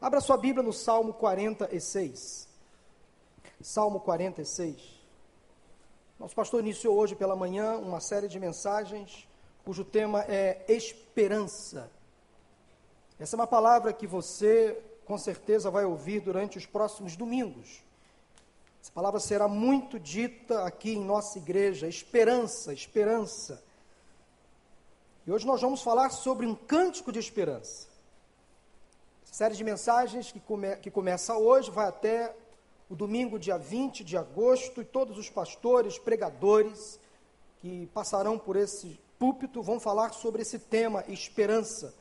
Abra 0.00 0.20
sua 0.20 0.36
Bíblia 0.36 0.62
no 0.62 0.74
Salmo 0.74 1.14
46. 1.14 2.46
Salmo 3.62 3.98
46. 4.00 4.76
Nosso 6.20 6.34
pastor 6.34 6.60
iniciou 6.60 6.98
hoje 6.98 7.14
pela 7.14 7.34
manhã 7.34 7.78
uma 7.78 7.98
série 7.98 8.28
de 8.28 8.38
mensagens 8.38 9.26
cujo 9.64 9.84
tema 9.84 10.22
é 10.28 10.64
esperança. 10.68 11.90
Essa 13.18 13.36
é 13.36 13.38
uma 13.38 13.46
palavra 13.46 13.90
que 13.90 14.06
você 14.06 14.78
com 15.06 15.16
certeza 15.16 15.70
vai 15.70 15.86
ouvir 15.86 16.20
durante 16.20 16.58
os 16.58 16.66
próximos 16.66 17.16
domingos. 17.16 17.82
Essa 18.82 18.92
palavra 18.92 19.18
será 19.18 19.48
muito 19.48 19.98
dita 19.98 20.64
aqui 20.64 20.92
em 20.92 21.04
nossa 21.04 21.38
igreja, 21.38 21.88
esperança, 21.88 22.72
esperança. 22.72 23.64
E 25.26 25.32
hoje 25.32 25.46
nós 25.46 25.62
vamos 25.62 25.80
falar 25.80 26.10
sobre 26.10 26.44
um 26.44 26.54
cântico 26.54 27.10
de 27.10 27.18
esperança. 27.18 27.95
Série 29.36 29.54
de 29.54 29.62
mensagens 29.62 30.32
que, 30.32 30.40
come, 30.40 30.76
que 30.76 30.90
começa 30.90 31.36
hoje 31.36 31.70
vai 31.70 31.86
até 31.86 32.34
o 32.88 32.96
domingo, 32.96 33.38
dia 33.38 33.58
20 33.58 34.02
de 34.02 34.16
agosto, 34.16 34.80
e 34.80 34.84
todos 34.86 35.18
os 35.18 35.28
pastores, 35.28 35.98
pregadores 35.98 36.98
que 37.58 37.86
passarão 37.88 38.38
por 38.38 38.56
esse 38.56 38.98
púlpito 39.18 39.62
vão 39.62 39.78
falar 39.78 40.14
sobre 40.14 40.40
esse 40.40 40.58
tema, 40.58 41.04
esperança. 41.06 41.94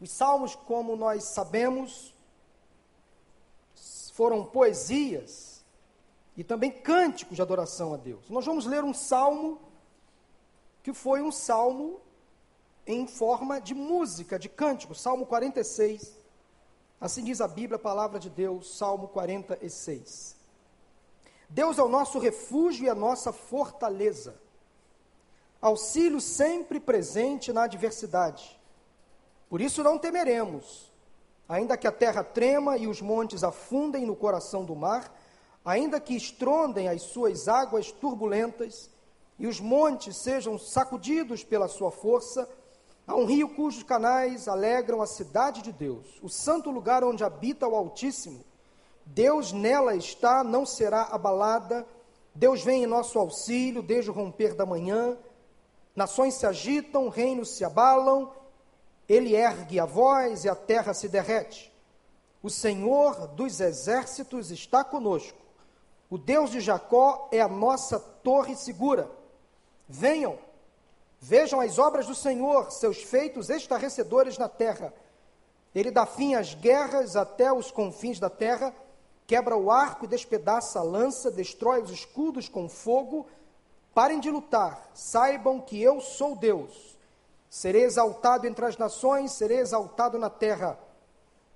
Os 0.00 0.12
salmos, 0.12 0.54
como 0.54 0.94
nós 0.94 1.24
sabemos, 1.24 2.14
foram 4.12 4.44
poesias 4.44 5.64
e 6.36 6.44
também 6.44 6.70
cânticos 6.70 7.34
de 7.34 7.42
adoração 7.42 7.92
a 7.92 7.96
Deus. 7.96 8.30
Nós 8.30 8.46
vamos 8.46 8.64
ler 8.64 8.84
um 8.84 8.94
salmo 8.94 9.60
que 10.84 10.92
foi 10.92 11.20
um 11.20 11.32
salmo 11.32 12.00
em 12.86 13.08
forma 13.08 13.60
de 13.60 13.74
música, 13.74 14.38
de 14.38 14.48
cântico, 14.48 14.94
Salmo 14.94 15.26
46. 15.26 16.17
Assim 17.00 17.22
diz 17.22 17.40
a 17.40 17.46
Bíblia, 17.46 17.76
a 17.76 17.80
palavra 17.80 18.18
de 18.18 18.28
Deus, 18.28 18.76
Salmo 18.76 19.06
46. 19.08 20.36
Deus 21.48 21.78
é 21.78 21.82
o 21.82 21.88
nosso 21.88 22.18
refúgio 22.18 22.86
e 22.86 22.90
a 22.90 22.94
nossa 22.94 23.32
fortaleza, 23.32 24.34
auxílio 25.62 26.20
sempre 26.20 26.80
presente 26.80 27.52
na 27.52 27.62
adversidade. 27.64 28.60
Por 29.48 29.60
isso 29.60 29.82
não 29.82 29.96
temeremos, 29.96 30.92
ainda 31.48 31.76
que 31.76 31.86
a 31.86 31.92
terra 31.92 32.24
trema 32.24 32.76
e 32.76 32.86
os 32.86 33.00
montes 33.00 33.44
afundem 33.44 34.04
no 34.04 34.16
coração 34.16 34.64
do 34.64 34.74
mar, 34.74 35.14
ainda 35.64 36.00
que 36.00 36.16
estrondem 36.16 36.88
as 36.88 37.02
suas 37.02 37.46
águas 37.46 37.92
turbulentas 37.92 38.90
e 39.38 39.46
os 39.46 39.60
montes 39.60 40.16
sejam 40.16 40.58
sacudidos 40.58 41.44
pela 41.44 41.68
sua 41.68 41.92
força, 41.92 42.48
Há 43.08 43.16
um 43.16 43.24
rio 43.24 43.48
cujos 43.48 43.82
canais 43.82 44.46
alegram 44.48 45.00
a 45.00 45.06
cidade 45.06 45.62
de 45.62 45.72
Deus, 45.72 46.04
o 46.22 46.28
santo 46.28 46.70
lugar 46.70 47.02
onde 47.02 47.24
habita 47.24 47.66
o 47.66 47.74
Altíssimo. 47.74 48.44
Deus 49.06 49.50
nela 49.50 49.96
está, 49.96 50.44
não 50.44 50.66
será 50.66 51.04
abalada. 51.04 51.86
Deus 52.34 52.62
vem 52.62 52.82
em 52.82 52.86
nosso 52.86 53.18
auxílio 53.18 53.82
desde 53.82 54.10
o 54.10 54.12
romper 54.12 54.54
da 54.54 54.66
manhã. 54.66 55.16
Nações 55.96 56.34
se 56.34 56.44
agitam, 56.44 57.08
reinos 57.08 57.56
se 57.56 57.64
abalam. 57.64 58.30
Ele 59.08 59.34
ergue 59.34 59.80
a 59.80 59.86
voz 59.86 60.44
e 60.44 60.48
a 60.50 60.54
terra 60.54 60.92
se 60.92 61.08
derrete. 61.08 61.72
O 62.42 62.50
Senhor 62.50 63.26
dos 63.28 63.58
exércitos 63.58 64.50
está 64.50 64.84
conosco. 64.84 65.38
O 66.10 66.18
Deus 66.18 66.50
de 66.50 66.60
Jacó 66.60 67.26
é 67.32 67.40
a 67.40 67.48
nossa 67.48 67.98
torre 67.98 68.54
segura. 68.54 69.10
Venham, 69.88 70.38
Vejam 71.20 71.60
as 71.60 71.78
obras 71.78 72.06
do 72.06 72.14
Senhor, 72.14 72.70
seus 72.70 73.02
feitos 73.02 73.50
estarrecedores 73.50 74.38
na 74.38 74.48
terra. 74.48 74.92
Ele 75.74 75.90
dá 75.90 76.06
fim 76.06 76.34
às 76.34 76.54
guerras 76.54 77.16
até 77.16 77.52
os 77.52 77.70
confins 77.70 78.20
da 78.20 78.30
terra, 78.30 78.74
quebra 79.26 79.56
o 79.56 79.70
arco 79.70 80.04
e 80.04 80.08
despedaça 80.08 80.78
a 80.78 80.82
lança, 80.82 81.30
destrói 81.30 81.82
os 81.82 81.90
escudos 81.90 82.48
com 82.48 82.68
fogo. 82.68 83.26
Parem 83.92 84.20
de 84.20 84.30
lutar, 84.30 84.90
saibam 84.94 85.60
que 85.60 85.82
eu 85.82 86.00
sou 86.00 86.36
Deus. 86.36 86.96
Serei 87.50 87.82
exaltado 87.82 88.46
entre 88.46 88.64
as 88.64 88.76
nações, 88.76 89.32
serei 89.32 89.58
exaltado 89.58 90.18
na 90.18 90.30
terra. 90.30 90.78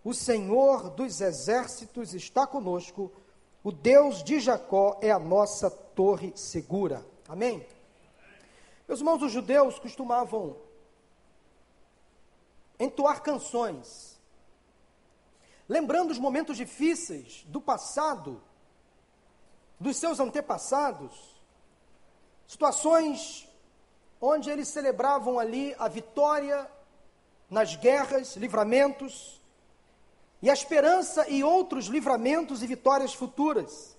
O 0.05 0.13
Senhor 0.13 0.91
dos 0.91 1.21
exércitos 1.21 2.13
está 2.15 2.47
conosco, 2.47 3.13
o 3.63 3.71
Deus 3.71 4.25
de 4.25 4.41
Jacó 4.41 4.99
é 5.01 5.13
a 5.13 5.19
nossa 5.21 5.71
torre 5.71 6.33
segura. 6.35 7.07
Amém? 7.29 7.65
Meus 8.93 9.01
irmãos, 9.01 9.23
os 9.23 9.33
judeus 9.33 9.79
costumavam 9.79 10.55
entoar 12.79 13.23
canções, 13.23 14.21
lembrando 15.67 16.11
os 16.11 16.19
momentos 16.19 16.59
difíceis 16.59 17.43
do 17.49 17.59
passado, 17.59 18.43
dos 19.81 19.97
seus 19.97 20.21
antepassados, 20.21 21.43
situações 22.47 23.49
onde 24.21 24.51
eles 24.51 24.69
celebravam 24.69 25.39
ali 25.39 25.75
a 25.79 25.89
vitória 25.89 26.71
nas 27.49 27.75
guerras, 27.75 28.37
livramentos, 28.37 29.41
e 30.43 30.51
a 30.51 30.53
esperança 30.53 31.27
e 31.31 31.43
outros 31.43 31.87
livramentos 31.87 32.63
e 32.63 32.67
vitórias 32.67 33.15
futuras. 33.15 33.97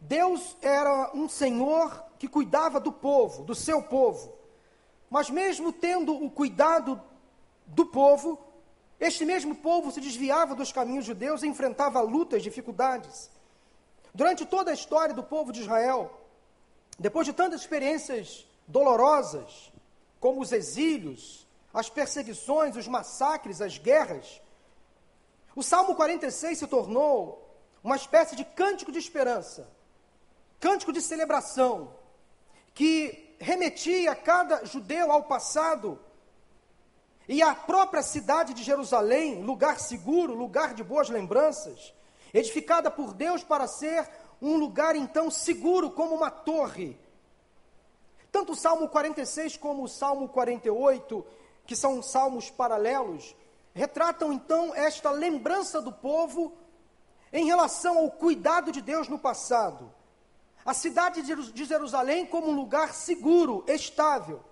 Deus 0.00 0.56
era 0.60 1.12
um 1.14 1.28
Senhor 1.28 2.09
que 2.20 2.28
cuidava 2.28 2.78
do 2.78 2.92
povo, 2.92 3.44
do 3.44 3.54
seu 3.54 3.82
povo. 3.82 4.36
Mas 5.08 5.30
mesmo 5.30 5.72
tendo 5.72 6.12
o 6.14 6.30
cuidado 6.30 7.00
do 7.66 7.86
povo, 7.86 8.38
este 9.00 9.24
mesmo 9.24 9.54
povo 9.54 9.90
se 9.90 10.02
desviava 10.02 10.54
dos 10.54 10.70
caminhos 10.70 11.06
judeus 11.06 11.42
e 11.42 11.48
enfrentava 11.48 11.98
lutas, 12.02 12.42
dificuldades. 12.42 13.30
Durante 14.14 14.44
toda 14.44 14.70
a 14.70 14.74
história 14.74 15.14
do 15.14 15.22
povo 15.22 15.50
de 15.50 15.62
Israel, 15.62 16.10
depois 16.98 17.26
de 17.26 17.32
tantas 17.32 17.62
experiências 17.62 18.46
dolorosas, 18.68 19.72
como 20.20 20.42
os 20.42 20.52
exílios, 20.52 21.46
as 21.72 21.88
perseguições, 21.88 22.76
os 22.76 22.86
massacres, 22.86 23.62
as 23.62 23.78
guerras, 23.78 24.42
o 25.56 25.62
Salmo 25.62 25.94
46 25.94 26.58
se 26.58 26.66
tornou 26.66 27.50
uma 27.82 27.96
espécie 27.96 28.36
de 28.36 28.44
cântico 28.44 28.92
de 28.92 28.98
esperança, 28.98 29.66
cântico 30.60 30.92
de 30.92 31.00
celebração, 31.00 31.98
que 32.80 33.36
remetia 33.38 34.14
cada 34.14 34.64
judeu 34.64 35.12
ao 35.12 35.24
passado. 35.24 36.00
E 37.28 37.42
a 37.42 37.54
própria 37.54 38.02
cidade 38.02 38.54
de 38.54 38.62
Jerusalém, 38.62 39.42
lugar 39.42 39.78
seguro, 39.78 40.32
lugar 40.32 40.72
de 40.72 40.82
boas 40.82 41.10
lembranças, 41.10 41.92
edificada 42.32 42.90
por 42.90 43.12
Deus 43.12 43.44
para 43.44 43.66
ser 43.66 44.08
um 44.40 44.56
lugar 44.56 44.96
então 44.96 45.30
seguro 45.30 45.90
como 45.90 46.14
uma 46.14 46.30
torre. 46.30 46.98
Tanto 48.32 48.52
o 48.52 48.56
Salmo 48.56 48.88
46 48.88 49.58
como 49.58 49.82
o 49.82 49.88
Salmo 49.88 50.26
48, 50.26 51.26
que 51.66 51.76
são 51.76 52.02
salmos 52.02 52.48
paralelos, 52.48 53.36
retratam 53.74 54.32
então 54.32 54.74
esta 54.74 55.10
lembrança 55.10 55.82
do 55.82 55.92
povo 55.92 56.56
em 57.30 57.44
relação 57.44 57.98
ao 57.98 58.10
cuidado 58.10 58.72
de 58.72 58.80
Deus 58.80 59.06
no 59.06 59.18
passado 59.18 59.99
a 60.64 60.74
cidade 60.74 61.22
de 61.22 61.64
Jerusalém 61.64 62.26
como 62.26 62.48
um 62.48 62.54
lugar 62.54 62.94
seguro, 62.94 63.64
estável. 63.66 64.42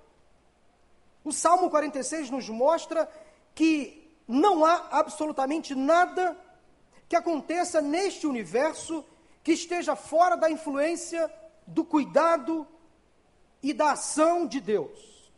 O 1.25 1.33
Salmo 1.33 1.69
46 1.69 2.31
nos 2.31 2.49
mostra 2.49 3.11
que 3.55 4.17
não 4.27 4.65
há 4.65 4.89
absolutamente 4.91 5.75
nada 5.75 6.37
que 7.09 7.17
aconteça 7.17 7.81
neste 7.81 8.27
universo 8.27 9.05
que 9.43 9.53
esteja 9.53 9.97
fora 9.97 10.37
da 10.37 10.51
influência 10.51 11.33
do 11.67 11.85
cuidado 11.85 12.67
e 13.63 13.73
da 13.73 13.93
ação 13.93 14.47
de 14.47 14.61
Deus. 14.61 15.33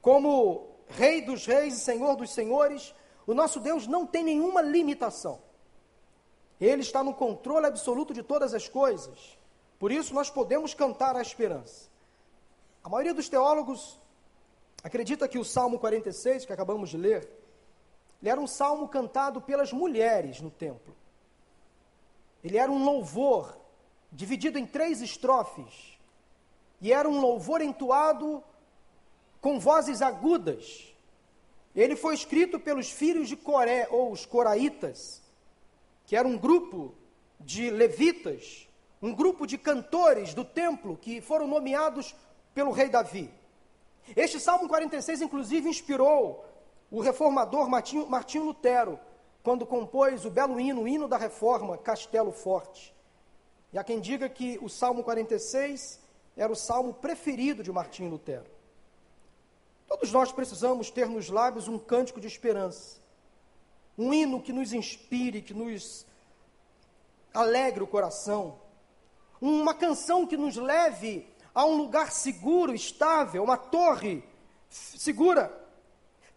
Como 0.00 0.68
Rei 0.88 1.22
dos 1.22 1.46
Reis 1.46 1.74
e 1.74 1.80
Senhor 1.80 2.16
dos 2.16 2.32
Senhores, 2.32 2.94
o 3.26 3.34
nosso 3.34 3.60
Deus 3.60 3.86
não 3.86 4.06
tem 4.06 4.24
nenhuma 4.24 4.60
limitação. 4.60 5.40
Ele 6.60 6.82
está 6.82 7.02
no 7.02 7.14
controle 7.14 7.66
absoluto 7.66 8.12
de 8.12 8.22
todas 8.22 8.54
as 8.54 8.68
coisas. 8.68 9.38
Por 9.82 9.90
isso, 9.90 10.14
nós 10.14 10.30
podemos 10.30 10.74
cantar 10.74 11.16
a 11.16 11.20
esperança. 11.20 11.90
A 12.84 12.88
maioria 12.88 13.12
dos 13.12 13.28
teólogos 13.28 13.98
acredita 14.80 15.26
que 15.26 15.40
o 15.40 15.44
Salmo 15.44 15.76
46, 15.76 16.44
que 16.44 16.52
acabamos 16.52 16.88
de 16.88 16.96
ler, 16.96 17.28
ele 18.20 18.30
era 18.30 18.40
um 18.40 18.46
salmo 18.46 18.86
cantado 18.86 19.40
pelas 19.40 19.72
mulheres 19.72 20.40
no 20.40 20.52
templo. 20.52 20.94
Ele 22.44 22.58
era 22.58 22.70
um 22.70 22.84
louvor 22.84 23.58
dividido 24.12 24.56
em 24.56 24.64
três 24.64 25.02
estrofes. 25.02 25.98
E 26.80 26.92
era 26.92 27.08
um 27.08 27.20
louvor 27.20 27.60
entoado 27.60 28.40
com 29.40 29.58
vozes 29.58 30.00
agudas. 30.00 30.94
Ele 31.74 31.96
foi 31.96 32.14
escrito 32.14 32.60
pelos 32.60 32.88
filhos 32.88 33.28
de 33.28 33.36
Coré, 33.36 33.88
ou 33.90 34.12
os 34.12 34.24
Coraitas, 34.24 35.20
que 36.06 36.14
era 36.14 36.28
um 36.28 36.38
grupo 36.38 36.94
de 37.40 37.68
levitas 37.68 38.68
um 39.02 39.12
grupo 39.12 39.46
de 39.46 39.58
cantores 39.58 40.32
do 40.32 40.44
templo 40.44 40.96
que 40.96 41.20
foram 41.20 41.48
nomeados 41.48 42.14
pelo 42.54 42.70
rei 42.70 42.88
Davi. 42.88 43.28
Este 44.16 44.38
Salmo 44.38 44.68
46, 44.68 45.22
inclusive, 45.22 45.68
inspirou 45.68 46.44
o 46.90 47.00
reformador 47.00 47.68
Martinho, 47.68 48.06
Martinho 48.06 48.44
Lutero 48.44 48.98
quando 49.42 49.66
compôs 49.66 50.24
o 50.24 50.30
belo 50.30 50.60
hino, 50.60 50.82
o 50.82 50.88
hino 50.88 51.08
da 51.08 51.16
reforma, 51.16 51.76
Castelo 51.76 52.30
Forte. 52.30 52.94
E 53.72 53.78
há 53.78 53.82
quem 53.82 54.00
diga 54.00 54.28
que 54.28 54.58
o 54.62 54.68
Salmo 54.68 55.02
46 55.02 56.00
era 56.36 56.52
o 56.52 56.56
salmo 56.56 56.94
preferido 56.94 57.62
de 57.62 57.72
Martinho 57.72 58.10
Lutero. 58.10 58.46
Todos 59.88 60.12
nós 60.12 60.30
precisamos 60.30 60.90
ter 60.90 61.08
nos 61.08 61.28
lábios 61.28 61.68
um 61.68 61.78
cântico 61.78 62.20
de 62.20 62.26
esperança, 62.26 63.00
um 63.98 64.14
hino 64.14 64.40
que 64.40 64.52
nos 64.52 64.72
inspire, 64.72 65.42
que 65.42 65.52
nos 65.52 66.06
alegre 67.34 67.82
o 67.82 67.86
coração, 67.86 68.61
uma 69.42 69.74
canção 69.74 70.24
que 70.24 70.36
nos 70.36 70.56
leve 70.56 71.26
a 71.52 71.64
um 71.64 71.74
lugar 71.74 72.12
seguro, 72.12 72.72
estável, 72.72 73.42
uma 73.42 73.56
torre 73.56 74.22
segura. 74.70 75.52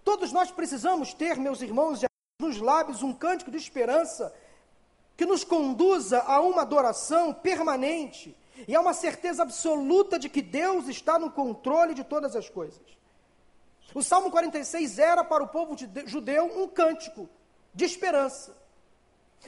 Todos 0.03 0.31
nós 0.31 0.49
precisamos 0.49 1.13
ter, 1.13 1.37
meus 1.37 1.61
irmãos, 1.61 2.01
nos 2.41 2.59
lábios 2.59 3.03
um 3.03 3.13
cântico 3.13 3.51
de 3.51 3.57
esperança 3.57 4.33
que 5.15 5.25
nos 5.25 5.43
conduza 5.43 6.19
a 6.21 6.41
uma 6.41 6.63
adoração 6.63 7.31
permanente 7.31 8.35
e 8.67 8.75
a 8.75 8.81
uma 8.81 8.93
certeza 8.93 9.43
absoluta 9.43 10.17
de 10.17 10.27
que 10.27 10.41
Deus 10.41 10.87
está 10.87 11.19
no 11.19 11.29
controle 11.29 11.93
de 11.93 12.03
todas 12.03 12.35
as 12.35 12.49
coisas. 12.49 12.81
O 13.93 14.01
Salmo 14.01 14.31
46 14.31 14.97
era 14.97 15.23
para 15.23 15.43
o 15.43 15.47
povo 15.47 15.75
judeu 16.07 16.45
um 16.59 16.67
cântico 16.67 17.29
de 17.73 17.85
esperança. 17.85 18.64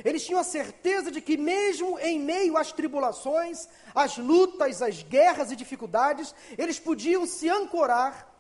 Eles 0.04 0.26
tinham 0.26 0.40
a 0.40 0.44
certeza 0.44 1.12
de 1.12 1.22
que, 1.22 1.38
mesmo 1.38 1.98
em 2.00 2.20
meio 2.20 2.58
às 2.58 2.72
tribulações, 2.72 3.68
às 3.94 4.18
lutas, 4.18 4.82
às 4.82 5.02
guerras 5.04 5.52
e 5.52 5.56
dificuldades, 5.56 6.34
eles 6.58 6.80
podiam 6.80 7.26
se 7.26 7.50
ancorar, 7.50 8.34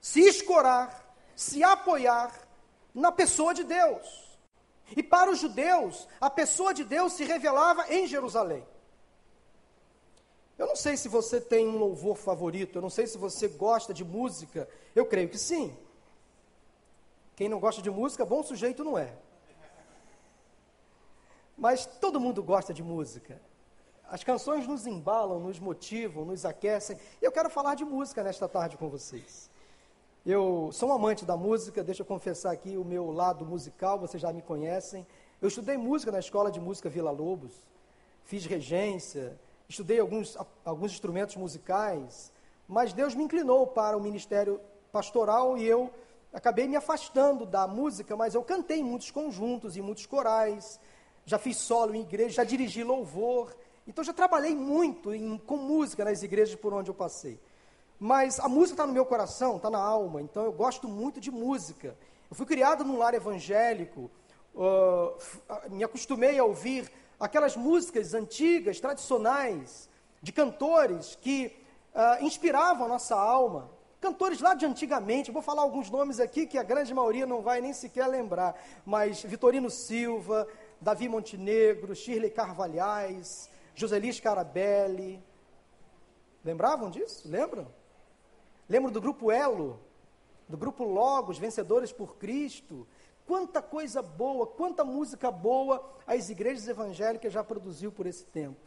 se 0.00 0.20
escorar, 0.20 1.14
se 1.34 1.62
apoiar 1.62 2.32
na 2.94 3.10
pessoa 3.10 3.54
de 3.54 3.64
Deus. 3.64 4.38
E 4.96 5.02
para 5.02 5.30
os 5.30 5.38
judeus, 5.38 6.08
a 6.20 6.28
pessoa 6.28 6.74
de 6.74 6.84
Deus 6.84 7.12
se 7.12 7.24
revelava 7.24 7.86
em 7.92 8.06
Jerusalém. 8.06 8.66
Eu 10.58 10.66
não 10.66 10.76
sei 10.76 10.96
se 10.96 11.08
você 11.08 11.40
tem 11.40 11.66
um 11.66 11.78
louvor 11.78 12.16
favorito, 12.16 12.76
eu 12.76 12.82
não 12.82 12.90
sei 12.90 13.06
se 13.06 13.16
você 13.16 13.48
gosta 13.48 13.94
de 13.94 14.04
música, 14.04 14.68
eu 14.94 15.06
creio 15.06 15.28
que 15.28 15.38
sim. 15.38 15.74
Quem 17.34 17.48
não 17.48 17.58
gosta 17.58 17.80
de 17.80 17.90
música, 17.90 18.26
bom 18.26 18.42
sujeito 18.42 18.84
não 18.84 18.98
é. 18.98 19.16
Mas 21.60 21.84
todo 21.84 22.18
mundo 22.18 22.42
gosta 22.42 22.72
de 22.72 22.82
música. 22.82 23.38
As 24.08 24.24
canções 24.24 24.66
nos 24.66 24.86
embalam, 24.86 25.38
nos 25.38 25.60
motivam, 25.60 26.24
nos 26.24 26.46
aquecem. 26.46 26.96
Eu 27.20 27.30
quero 27.30 27.50
falar 27.50 27.74
de 27.74 27.84
música 27.84 28.22
nesta 28.22 28.48
tarde 28.48 28.78
com 28.78 28.88
vocês. 28.88 29.50
Eu 30.24 30.70
sou 30.72 30.88
um 30.88 30.92
amante 30.94 31.22
da 31.22 31.36
música, 31.36 31.84
deixa 31.84 32.00
eu 32.00 32.06
confessar 32.06 32.50
aqui 32.50 32.78
o 32.78 32.84
meu 32.84 33.10
lado 33.10 33.44
musical, 33.44 33.98
vocês 33.98 34.22
já 34.22 34.32
me 34.32 34.40
conhecem. 34.40 35.06
Eu 35.38 35.48
estudei 35.48 35.76
música 35.76 36.10
na 36.10 36.18
Escola 36.18 36.50
de 36.50 36.58
Música 36.58 36.88
Vila 36.88 37.10
Lobos, 37.10 37.52
fiz 38.24 38.46
regência, 38.46 39.38
estudei 39.68 40.00
alguns, 40.00 40.38
alguns 40.64 40.92
instrumentos 40.92 41.36
musicais, 41.36 42.32
mas 42.66 42.94
Deus 42.94 43.14
me 43.14 43.24
inclinou 43.24 43.66
para 43.66 43.98
o 43.98 44.00
ministério 44.00 44.62
pastoral 44.90 45.58
e 45.58 45.66
eu 45.66 45.92
acabei 46.32 46.66
me 46.66 46.76
afastando 46.76 47.44
da 47.44 47.66
música, 47.66 48.16
mas 48.16 48.34
eu 48.34 48.42
cantei 48.42 48.78
em 48.78 48.84
muitos 48.84 49.10
conjuntos, 49.10 49.76
em 49.76 49.82
muitos 49.82 50.06
corais, 50.06 50.80
já 51.24 51.38
fiz 51.38 51.56
solo 51.56 51.94
em 51.94 52.00
igreja, 52.00 52.36
já 52.36 52.44
dirigi 52.44 52.82
louvor, 52.82 53.54
então 53.86 54.04
já 54.04 54.12
trabalhei 54.12 54.54
muito 54.54 55.14
em, 55.14 55.38
com 55.38 55.56
música 55.56 56.04
nas 56.04 56.22
igrejas 56.22 56.54
por 56.54 56.72
onde 56.72 56.90
eu 56.90 56.94
passei. 56.94 57.40
Mas 57.98 58.40
a 58.40 58.48
música 58.48 58.74
está 58.74 58.86
no 58.86 58.92
meu 58.92 59.04
coração, 59.04 59.56
está 59.56 59.68
na 59.68 59.78
alma, 59.78 60.22
então 60.22 60.44
eu 60.44 60.52
gosto 60.52 60.88
muito 60.88 61.20
de 61.20 61.30
música. 61.30 61.96
Eu 62.30 62.36
fui 62.36 62.46
criado 62.46 62.84
num 62.84 62.96
lar 62.96 63.12
evangélico, 63.12 64.10
uh, 64.54 65.12
me 65.68 65.84
acostumei 65.84 66.38
a 66.38 66.44
ouvir 66.44 66.90
aquelas 67.18 67.56
músicas 67.56 68.14
antigas, 68.14 68.80
tradicionais, 68.80 69.90
de 70.22 70.32
cantores 70.32 71.16
que 71.20 71.54
uh, 71.94 72.24
inspiravam 72.24 72.86
a 72.86 72.88
nossa 72.88 73.14
alma. 73.14 73.70
Cantores 74.00 74.40
lá 74.40 74.54
de 74.54 74.64
antigamente, 74.64 75.30
vou 75.30 75.42
falar 75.42 75.60
alguns 75.60 75.90
nomes 75.90 76.20
aqui 76.20 76.46
que 76.46 76.56
a 76.56 76.62
grande 76.62 76.94
maioria 76.94 77.26
não 77.26 77.42
vai 77.42 77.60
nem 77.60 77.74
sequer 77.74 78.06
lembrar, 78.06 78.58
mas 78.86 79.22
Vitorino 79.22 79.68
Silva, 79.68 80.48
Davi 80.80 81.08
Montenegro, 81.08 81.94
Shirley 81.94 82.30
Carvalhais, 82.30 83.50
Joseli 83.74 84.12
Scarabelli. 84.12 85.22
Lembravam 86.44 86.90
disso? 86.90 87.28
Lembram? 87.28 87.68
Lembro 88.68 88.90
do 88.90 89.00
grupo 89.00 89.30
Elo, 89.30 89.80
do 90.48 90.56
grupo 90.56 90.84
Logos, 90.84 91.38
Vencedores 91.38 91.92
por 91.92 92.16
Cristo. 92.16 92.86
Quanta 93.26 93.60
coisa 93.60 94.00
boa, 94.00 94.46
quanta 94.46 94.84
música 94.84 95.30
boa 95.30 95.84
as 96.06 96.30
igrejas 96.30 96.66
evangélicas 96.66 97.32
já 97.32 97.44
produziu 97.44 97.92
por 97.92 98.06
esse 98.06 98.24
tempo. 98.24 98.58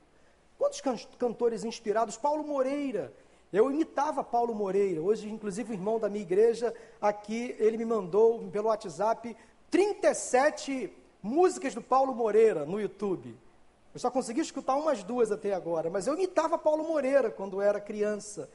Quantos 0.57 0.79
can 0.81 0.97
cantores 1.17 1.63
inspirados? 1.63 2.15
Paulo 2.15 2.43
Moreira. 2.43 3.13
Eu 3.51 3.69
imitava 3.69 4.23
Paulo 4.23 4.55
Moreira. 4.55 5.01
Hoje, 5.01 5.29
inclusive, 5.29 5.71
o 5.71 5.75
irmão 5.75 5.99
da 5.99 6.09
minha 6.09 6.23
igreja 6.23 6.73
aqui, 7.01 7.55
ele 7.59 7.77
me 7.77 7.85
mandou 7.85 8.39
pelo 8.49 8.67
WhatsApp 8.69 9.35
37 9.69 11.02
músicas 11.23 11.73
do 11.73 11.81
Paulo 11.81 12.13
Moreira 12.13 12.65
no 12.65 12.81
YouTube. 12.81 13.33
Eu 13.93 13.99
só 13.99 14.11
consegui 14.11 14.41
escutar 14.41 14.75
umas 14.75 15.03
duas 15.03 15.31
até 15.31 15.53
agora, 15.53 15.89
mas 15.89 16.05
eu 16.05 16.15
imitava 16.15 16.57
Paulo 16.57 16.83
Moreira 16.83 17.31
quando 17.31 17.61
era 17.61 17.79
criança. 17.79 18.49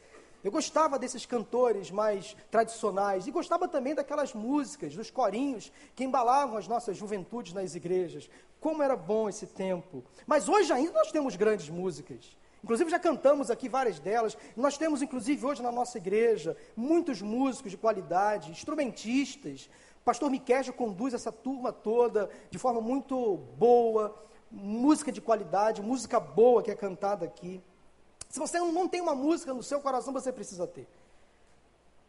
Eu 0.45 0.53
gostava 0.53 0.99
desses 0.99 1.25
cantores 1.25 1.91
mais 1.91 2.37
tradicionais 2.51 3.27
e 3.27 3.31
gostava 3.31 3.67
também 3.67 3.95
daquelas 3.95 4.35
músicas, 4.35 4.95
dos 4.95 5.11
corinhos 5.11 5.73
que 5.97 6.05
embalavam 6.05 6.59
as 6.59 6.69
nossas 6.69 6.97
juventudes 6.97 7.53
nas 7.53 7.75
igrejas. 7.75 8.29
Como 8.61 8.83
era 8.83 8.95
bom 8.95 9.29
esse 9.29 9.47
tempo. 9.47 10.05
Mas 10.27 10.49
hoje 10.49 10.73
ainda 10.73 10.93
nós 10.93 11.11
temos 11.11 11.35
grandes 11.37 11.69
músicas. 11.71 12.37
Inclusive 12.63 12.91
já 12.91 12.99
cantamos 12.99 13.51
aqui 13.51 13.69
várias 13.69 13.99
delas. 13.99 14.37
Nós 14.57 14.77
temos 14.77 15.01
inclusive 15.03 15.45
hoje 15.45 15.63
na 15.63 15.73
nossa 15.73 15.99
igreja 15.99 16.57
muitos 16.77 17.23
músicos 17.23 17.71
de 17.71 17.77
qualidade, 17.77 18.51
instrumentistas. 18.51 19.69
Pastor 20.09 20.31
Miquel 20.31 20.73
conduz 20.73 21.13
essa 21.13 21.31
turma 21.31 21.71
toda 21.71 22.31
de 22.51 22.59
forma 22.59 22.81
muito 22.81 23.37
boa, 23.59 24.19
música 24.51 25.13
de 25.13 25.21
qualidade, 25.21 25.83
música 25.83 26.19
boa 26.19 26.63
que 26.63 26.71
é 26.71 26.75
cantada 26.75 27.27
aqui. 27.27 27.63
Se 28.27 28.39
você 28.39 28.59
não 28.59 28.89
tem 28.89 29.03
uma 29.03 29.15
música 29.15 29.53
no 29.53 29.63
seu 29.63 29.83
coração, 29.83 30.11
você 30.11 30.33
precisa 30.33 30.67
ter. 30.67 30.89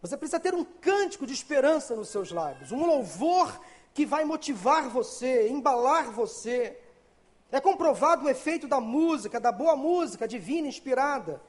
Você 0.02 0.16
precisa 0.16 0.40
ter 0.40 0.56
um 0.56 0.64
cântico 0.64 1.28
de 1.28 1.34
esperança 1.34 1.94
nos 1.94 2.08
seus 2.08 2.32
lábios, 2.32 2.72
um 2.72 2.86
louvor 2.86 3.60
que 3.94 4.06
vai 4.06 4.24
motivar 4.24 4.88
você, 4.88 5.50
embalar 5.50 6.10
você. 6.10 6.80
É 7.52 7.60
comprovado 7.60 8.28
o 8.28 8.30
efeito 8.30 8.66
da 8.66 8.80
música, 8.80 9.42
da 9.42 9.52
boa 9.52 9.76
música 9.76 10.26
divina 10.26 10.70
inspirada. 10.70 11.42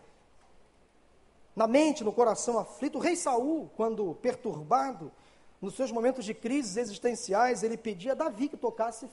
Na 1.55 1.69
mente, 1.69 2.03
no 2.03 2.13
coração 2.13 2.59
aflito, 2.59 2.99
o 2.99 3.01
rei 3.01 3.15
Saul, 3.15 3.71
quando 3.77 4.17
perturbado, 4.17 5.13
nos 5.61 5.75
seus 5.75 5.93
momentos 5.93 6.25
de 6.25 6.35
crises 6.35 6.77
existenciais, 6.77 7.63
ele 7.63 7.77
pedia 7.77 8.13
a 8.13 8.15
Davi 8.15 8.49
que 8.49 8.57
tocasse 8.57 9.09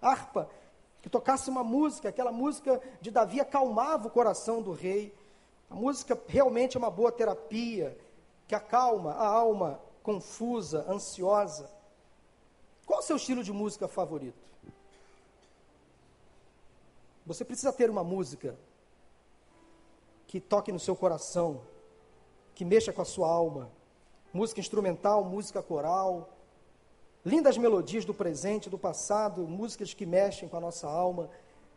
harpa 0.00 0.48
que 1.06 1.10
tocasse 1.10 1.48
uma 1.48 1.62
música, 1.62 2.08
aquela 2.08 2.32
música 2.32 2.82
de 3.00 3.12
Davi 3.12 3.40
acalmava 3.40 4.08
o 4.08 4.10
coração 4.10 4.60
do 4.60 4.72
rei. 4.72 5.14
A 5.70 5.74
música 5.76 6.20
realmente 6.26 6.76
é 6.76 6.80
uma 6.80 6.90
boa 6.90 7.12
terapia, 7.12 7.96
que 8.48 8.56
acalma 8.56 9.12
a 9.12 9.24
alma 9.24 9.80
confusa, 10.02 10.84
ansiosa. 10.88 11.70
Qual 12.84 12.98
o 12.98 13.02
seu 13.02 13.14
estilo 13.14 13.44
de 13.44 13.52
música 13.52 13.86
favorito? 13.86 14.44
Você 17.24 17.44
precisa 17.44 17.72
ter 17.72 17.88
uma 17.88 18.02
música 18.02 18.58
que 20.26 20.40
toque 20.40 20.72
no 20.72 20.80
seu 20.80 20.96
coração, 20.96 21.60
que 22.52 22.64
mexa 22.64 22.92
com 22.92 23.02
a 23.02 23.04
sua 23.04 23.28
alma. 23.28 23.70
Música 24.36 24.60
instrumental, 24.60 25.24
música 25.24 25.62
coral, 25.62 26.28
Lindas 27.24 27.56
melodias 27.56 28.04
do 28.04 28.12
presente, 28.12 28.68
do 28.68 28.78
passado, 28.78 29.48
músicas 29.48 29.94
que 29.94 30.04
mexem 30.04 30.46
com 30.46 30.58
a 30.58 30.60
nossa 30.60 30.86
alma, 30.86 31.30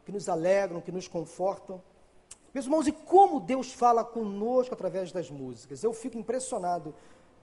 que 0.06 0.12
nos 0.12 0.28
alegram, 0.28 0.82
que 0.82 0.92
nos 0.92 1.08
confortam. 1.08 1.82
Meus 2.54 2.66
irmãos, 2.66 2.86
e 2.86 2.92
como 2.92 3.40
Deus 3.40 3.72
fala 3.72 4.04
conosco 4.04 4.74
através 4.74 5.12
das 5.12 5.32
músicas? 5.32 5.84
Eu 5.84 5.94
fico 5.94 6.18
impressionado 6.18 6.94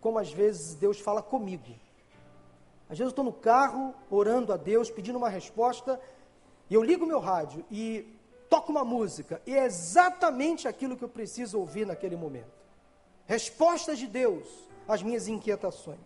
como 0.03 0.19
às 0.19 0.31
vezes 0.31 0.75
Deus 0.75 1.01
fala 1.01 1.23
comigo. 1.23 1.75
Às 2.85 2.99
vezes 2.99 3.07
eu 3.07 3.09
estou 3.09 3.25
no 3.25 3.33
carro, 3.33 3.95
orando 4.11 4.53
a 4.53 4.59
Deus, 4.59 4.91
pedindo 4.91 5.17
uma 5.17 5.31
resposta, 5.31 5.99
e 6.69 6.75
eu 6.75 6.83
ligo 6.83 7.07
meu 7.07 7.21
rádio 7.21 7.65
e 7.71 8.07
toco 8.51 8.71
uma 8.71 8.85
música, 8.85 9.41
e 9.47 9.55
é 9.55 9.65
exatamente 9.65 10.69
aquilo 10.69 10.95
que 10.95 11.03
eu 11.03 11.09
preciso 11.09 11.59
ouvir 11.59 11.87
naquele 11.87 12.15
momento. 12.15 12.55
Respostas 13.27 13.99
de 13.99 14.07
Deus 14.07 14.67
às 14.87 15.03
minhas 15.03 15.29
inquietações. 15.29 15.99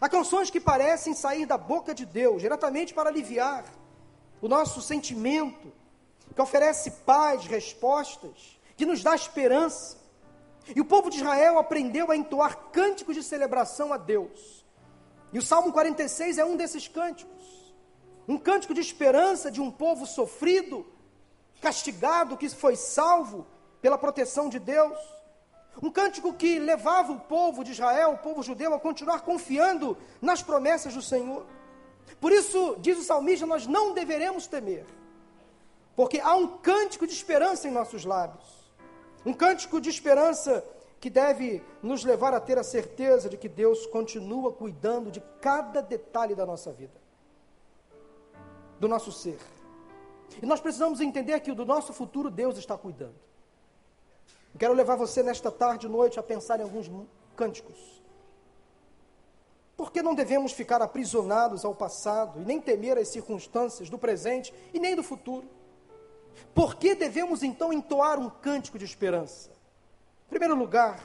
Há 0.00 0.08
canções 0.08 0.50
que 0.50 0.60
parecem 0.60 1.14
sair 1.14 1.44
da 1.44 1.58
boca 1.58 1.94
de 1.94 2.06
Deus 2.06 2.40
diretamente 2.40 2.94
para 2.94 3.10
aliviar 3.10 3.64
o 4.40 4.48
nosso 4.48 4.80
sentimento, 4.80 5.72
que 6.34 6.40
oferece 6.40 6.90
paz, 7.04 7.44
respostas, 7.46 8.58
que 8.76 8.86
nos 8.86 9.02
dá 9.02 9.14
esperança. 9.14 9.96
E 10.74 10.80
o 10.80 10.84
povo 10.84 11.10
de 11.10 11.16
Israel 11.16 11.58
aprendeu 11.58 12.10
a 12.10 12.16
entoar 12.16 12.56
cânticos 12.70 13.16
de 13.16 13.22
celebração 13.22 13.92
a 13.92 13.96
Deus. 13.96 14.64
E 15.32 15.38
o 15.38 15.42
Salmo 15.42 15.72
46 15.72 16.38
é 16.38 16.44
um 16.44 16.56
desses 16.56 16.86
cânticos. 16.86 17.74
Um 18.28 18.38
cântico 18.38 18.74
de 18.74 18.80
esperança 18.80 19.50
de 19.50 19.60
um 19.60 19.70
povo 19.70 20.06
sofrido, 20.06 20.86
castigado, 21.60 22.36
que 22.36 22.48
foi 22.48 22.76
salvo 22.76 23.46
pela 23.80 23.98
proteção 23.98 24.48
de 24.48 24.58
Deus. 24.58 24.98
Um 25.82 25.90
cântico 25.90 26.32
que 26.32 26.58
levava 26.58 27.12
o 27.12 27.20
povo 27.20 27.62
de 27.62 27.72
Israel, 27.72 28.12
o 28.12 28.18
povo 28.18 28.42
judeu, 28.42 28.74
a 28.74 28.80
continuar 28.80 29.20
confiando 29.20 29.96
nas 30.20 30.42
promessas 30.42 30.94
do 30.94 31.02
Senhor. 31.02 31.46
Por 32.20 32.32
isso, 32.32 32.76
diz 32.80 32.98
o 32.98 33.04
salmista, 33.04 33.46
nós 33.46 33.66
não 33.66 33.94
deveremos 33.94 34.46
temer, 34.46 34.84
porque 35.94 36.18
há 36.20 36.34
um 36.34 36.58
cântico 36.58 37.06
de 37.06 37.12
esperança 37.12 37.68
em 37.68 37.70
nossos 37.70 38.04
lábios. 38.04 38.44
Um 39.24 39.32
cântico 39.32 39.80
de 39.80 39.88
esperança 39.90 40.64
que 41.00 41.10
deve 41.10 41.62
nos 41.82 42.04
levar 42.04 42.34
a 42.34 42.40
ter 42.40 42.58
a 42.58 42.64
certeza 42.64 43.28
de 43.28 43.36
que 43.36 43.48
Deus 43.48 43.86
continua 43.86 44.52
cuidando 44.52 45.10
de 45.10 45.20
cada 45.40 45.80
detalhe 45.80 46.34
da 46.34 46.44
nossa 46.44 46.72
vida, 46.72 47.00
do 48.80 48.88
nosso 48.88 49.12
ser. 49.12 49.38
E 50.42 50.46
nós 50.46 50.60
precisamos 50.60 51.00
entender 51.00 51.38
que 51.40 51.52
do 51.52 51.64
nosso 51.64 51.92
futuro 51.92 52.30
Deus 52.30 52.58
está 52.58 52.76
cuidando. 52.76 53.14
Quero 54.56 54.72
levar 54.72 54.96
você 54.96 55.22
nesta 55.22 55.50
tarde 55.50 55.86
e 55.86 55.90
noite 55.90 56.18
a 56.18 56.22
pensar 56.22 56.60
em 56.60 56.62
alguns 56.62 56.90
cânticos. 57.36 57.98
Por 59.76 59.92
que 59.92 60.02
não 60.02 60.14
devemos 60.14 60.52
ficar 60.52 60.82
aprisionados 60.82 61.64
ao 61.64 61.74
passado 61.74 62.40
e 62.40 62.44
nem 62.44 62.60
temer 62.60 62.98
as 62.98 63.08
circunstâncias 63.08 63.88
do 63.88 63.98
presente 63.98 64.52
e 64.74 64.80
nem 64.80 64.96
do 64.96 65.04
futuro? 65.04 65.48
Por 66.52 66.74
que 66.74 66.94
devemos 66.94 67.44
então 67.44 67.72
entoar 67.72 68.18
um 68.18 68.28
cântico 68.28 68.78
de 68.78 68.84
esperança? 68.84 69.50
Em 70.26 70.30
primeiro 70.30 70.56
lugar, 70.56 71.00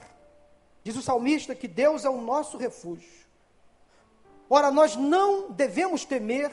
diz 0.84 0.96
o 0.96 1.02
salmista 1.04 1.54
que 1.54 1.68
Deus 1.68 2.04
é 2.04 2.10
o 2.10 2.20
nosso 2.20 2.58
refúgio. 2.58 3.24
Ora, 4.50 4.72
nós 4.72 4.96
não 4.96 5.52
devemos 5.52 6.04
temer, 6.04 6.52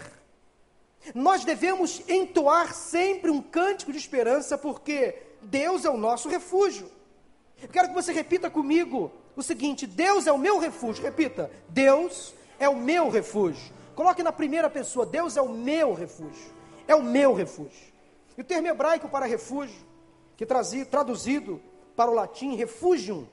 nós 1.14 1.44
devemos 1.44 2.06
entoar 2.08 2.74
sempre 2.74 3.30
um 3.30 3.40
cântico 3.40 3.92
de 3.92 3.98
esperança, 3.98 4.58
porque 4.58 5.29
Deus 5.42 5.84
é 5.84 5.90
o 5.90 5.96
nosso 5.96 6.28
refúgio. 6.28 6.90
Eu 7.62 7.68
quero 7.68 7.88
que 7.88 7.94
você 7.94 8.12
repita 8.12 8.50
comigo 8.50 9.12
o 9.36 9.42
seguinte: 9.42 9.86
Deus 9.86 10.26
é 10.26 10.32
o 10.32 10.38
meu 10.38 10.58
refúgio. 10.58 11.02
Repita: 11.02 11.50
Deus 11.68 12.34
é 12.58 12.68
o 12.68 12.76
meu 12.76 13.08
refúgio. 13.08 13.72
Coloque 13.94 14.22
na 14.22 14.32
primeira 14.32 14.70
pessoa: 14.70 15.04
Deus 15.04 15.36
é 15.36 15.42
o 15.42 15.48
meu 15.48 15.94
refúgio. 15.94 16.52
É 16.86 16.94
o 16.94 17.02
meu 17.02 17.34
refúgio. 17.34 17.90
E 18.36 18.40
o 18.40 18.44
termo 18.44 18.68
hebraico 18.68 19.08
para 19.08 19.26
refúgio, 19.26 19.80
que 20.36 20.46
traduzido 20.46 21.60
para 21.94 22.10
o 22.10 22.14
latim, 22.14 22.56
refugium, 22.56 23.26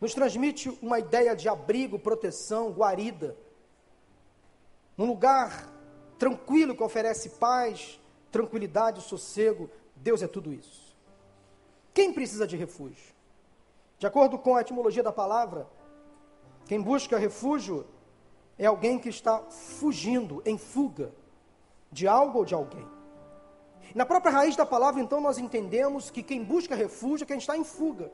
nos 0.00 0.12
transmite 0.12 0.68
uma 0.82 0.98
ideia 0.98 1.34
de 1.34 1.48
abrigo, 1.48 1.98
proteção, 1.98 2.70
guarida. 2.72 3.36
Um 4.98 5.06
lugar 5.06 5.72
tranquilo 6.18 6.74
que 6.74 6.82
oferece 6.82 7.30
paz, 7.30 8.00
tranquilidade, 8.30 9.02
sossego. 9.02 9.70
Deus 9.96 10.22
é 10.22 10.28
tudo 10.28 10.52
isso. 10.52 10.83
Quem 11.94 12.12
precisa 12.12 12.46
de 12.46 12.56
refúgio? 12.56 13.14
De 13.98 14.06
acordo 14.06 14.36
com 14.36 14.56
a 14.56 14.60
etimologia 14.60 15.02
da 15.02 15.12
palavra, 15.12 15.68
quem 16.66 16.80
busca 16.80 17.16
refúgio 17.16 17.86
é 18.58 18.66
alguém 18.66 18.98
que 18.98 19.08
está 19.08 19.38
fugindo, 19.78 20.42
em 20.44 20.58
fuga, 20.58 21.12
de 21.92 22.08
algo 22.08 22.40
ou 22.40 22.44
de 22.44 22.52
alguém. 22.52 22.86
Na 23.94 24.04
própria 24.04 24.32
raiz 24.32 24.56
da 24.56 24.66
palavra, 24.66 25.00
então, 25.00 25.20
nós 25.20 25.38
entendemos 25.38 26.10
que 26.10 26.22
quem 26.22 26.42
busca 26.42 26.74
refúgio 26.74 27.24
é 27.24 27.26
quem 27.28 27.38
está 27.38 27.56
em 27.56 27.62
fuga. 27.62 28.10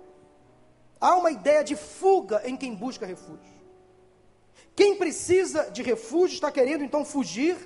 Há 1.01 1.17
uma 1.17 1.31
ideia 1.31 1.65
de 1.65 1.75
fuga 1.75 2.43
em 2.45 2.57
quem 2.57 2.75
busca 2.75 3.07
refúgio. 3.07 3.61
Quem 4.77 4.97
precisa 4.97 5.71
de 5.71 5.83
refúgio 5.83 6.35
está 6.35 6.53
querendo 6.53 6.85
então 6.85 7.05
fugir 7.05 7.57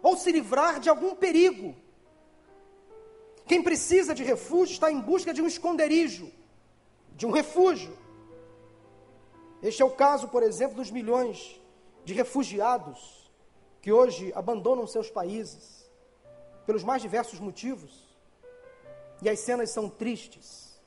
ou 0.00 0.16
se 0.16 0.30
livrar 0.30 0.78
de 0.78 0.88
algum 0.88 1.16
perigo. 1.16 1.74
Quem 3.52 3.62
precisa 3.62 4.14
de 4.14 4.24
refúgio 4.24 4.72
está 4.72 4.90
em 4.90 4.98
busca 4.98 5.34
de 5.34 5.42
um 5.42 5.46
esconderijo, 5.46 6.32
de 7.14 7.26
um 7.26 7.30
refúgio. 7.30 7.94
Este 9.62 9.82
é 9.82 9.84
o 9.84 9.90
caso, 9.90 10.28
por 10.28 10.42
exemplo, 10.42 10.76
dos 10.76 10.90
milhões 10.90 11.60
de 12.02 12.14
refugiados 12.14 13.30
que 13.82 13.92
hoje 13.92 14.32
abandonam 14.34 14.86
seus 14.86 15.10
países 15.10 15.86
pelos 16.64 16.82
mais 16.82 17.02
diversos 17.02 17.38
motivos. 17.40 18.16
E 19.20 19.28
as 19.28 19.40
cenas 19.40 19.68
são 19.68 19.86
tristes. 19.86 20.80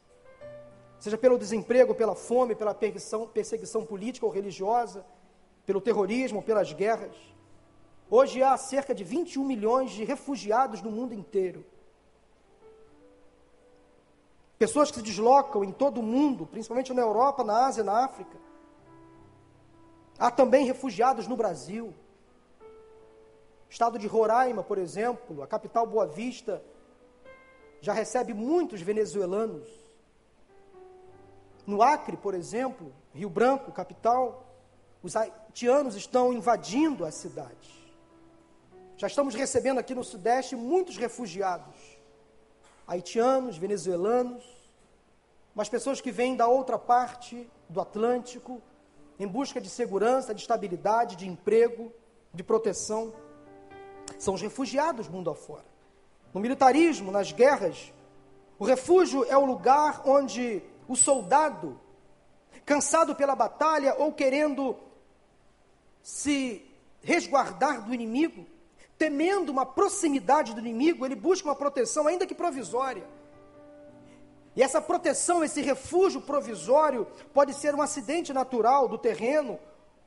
Seja 0.99 1.19
pelo 1.19 1.37
desemprego, 1.37 1.93
pela 1.93 2.15
fome, 2.15 2.55
pela 2.55 2.73
perseguição, 2.73 3.27
perseguição 3.27 3.85
política 3.85 4.25
ou 4.25 4.31
religiosa, 4.31 5.05
pelo 5.67 5.79
terrorismo, 5.79 6.41
pelas 6.41 6.73
guerras. 6.73 7.15
Hoje 8.09 8.41
há 8.41 8.57
cerca 8.57 8.95
de 8.95 9.03
21 9.03 9.45
milhões 9.45 9.91
de 9.91 10.03
refugiados 10.03 10.81
no 10.81 10.89
mundo 10.89 11.13
inteiro. 11.13 11.63
Pessoas 14.57 14.89
que 14.89 14.97
se 14.97 15.03
deslocam 15.03 15.63
em 15.63 15.71
todo 15.71 15.99
o 15.99 16.03
mundo, 16.03 16.45
principalmente 16.45 16.93
na 16.93 17.01
Europa, 17.01 17.43
na 17.43 17.65
Ásia, 17.65 17.83
na 17.83 18.05
África. 18.05 18.37
Há 20.17 20.31
também 20.31 20.65
refugiados 20.65 21.27
no 21.27 21.35
Brasil. 21.35 21.93
Estado 23.69 23.99
de 23.99 24.07
Roraima, 24.07 24.63
por 24.63 24.77
exemplo, 24.77 25.43
a 25.43 25.47
capital 25.47 25.85
Boa 25.85 26.07
Vista, 26.07 26.63
já 27.81 27.91
recebe 27.91 28.33
muitos 28.33 28.81
venezuelanos. 28.81 29.67
No 31.67 31.81
Acre, 31.81 32.15
por 32.15 32.33
exemplo, 32.33 32.93
Rio 33.13 33.29
Branco, 33.29 33.71
capital, 33.71 34.45
os 35.03 35.15
haitianos 35.15 35.95
estão 35.95 36.31
invadindo 36.31 37.05
a 37.05 37.11
cidade. 37.11 37.85
Já 38.97 39.07
estamos 39.07 39.35
recebendo 39.35 39.79
aqui 39.79 39.93
no 39.93 40.03
Sudeste 40.03 40.55
muitos 40.55 40.95
refugiados, 40.95 41.94
haitianos, 42.87 43.57
venezuelanos, 43.57 44.43
mas 45.53 45.69
pessoas 45.69 46.01
que 46.01 46.11
vêm 46.11 46.35
da 46.35 46.47
outra 46.47 46.77
parte 46.77 47.49
do 47.69 47.79
Atlântico, 47.81 48.61
em 49.17 49.27
busca 49.27 49.61
de 49.61 49.69
segurança, 49.69 50.33
de 50.33 50.41
estabilidade, 50.41 51.15
de 51.15 51.27
emprego, 51.27 51.91
de 52.33 52.43
proteção. 52.43 53.13
São 54.19 54.33
os 54.33 54.41
refugiados 54.41 55.07
mundo 55.07 55.29
afora. 55.29 55.65
No 56.33 56.41
militarismo, 56.41 57.11
nas 57.11 57.31
guerras, 57.31 57.93
o 58.59 58.65
refúgio 58.65 59.23
é 59.25 59.37
o 59.37 59.45
lugar 59.45 60.01
onde 60.05 60.61
o 60.87 60.95
soldado, 60.95 61.79
cansado 62.65 63.15
pela 63.15 63.35
batalha 63.35 63.95
ou 63.97 64.11
querendo 64.11 64.75
se 66.03 66.65
resguardar 67.01 67.85
do 67.85 67.93
inimigo, 67.93 68.45
temendo 68.97 69.49
uma 69.49 69.65
proximidade 69.65 70.53
do 70.53 70.59
inimigo, 70.59 71.05
ele 71.05 71.15
busca 71.15 71.47
uma 71.47 71.55
proteção, 71.55 72.07
ainda 72.07 72.25
que 72.25 72.35
provisória. 72.35 73.05
E 74.55 74.63
essa 74.63 74.81
proteção, 74.81 75.43
esse 75.43 75.61
refúgio 75.61 76.21
provisório, 76.21 77.05
pode 77.33 77.53
ser 77.53 77.75
um 77.75 77.81
acidente 77.81 78.31
natural 78.31 78.87
do 78.87 78.97
terreno 78.97 79.59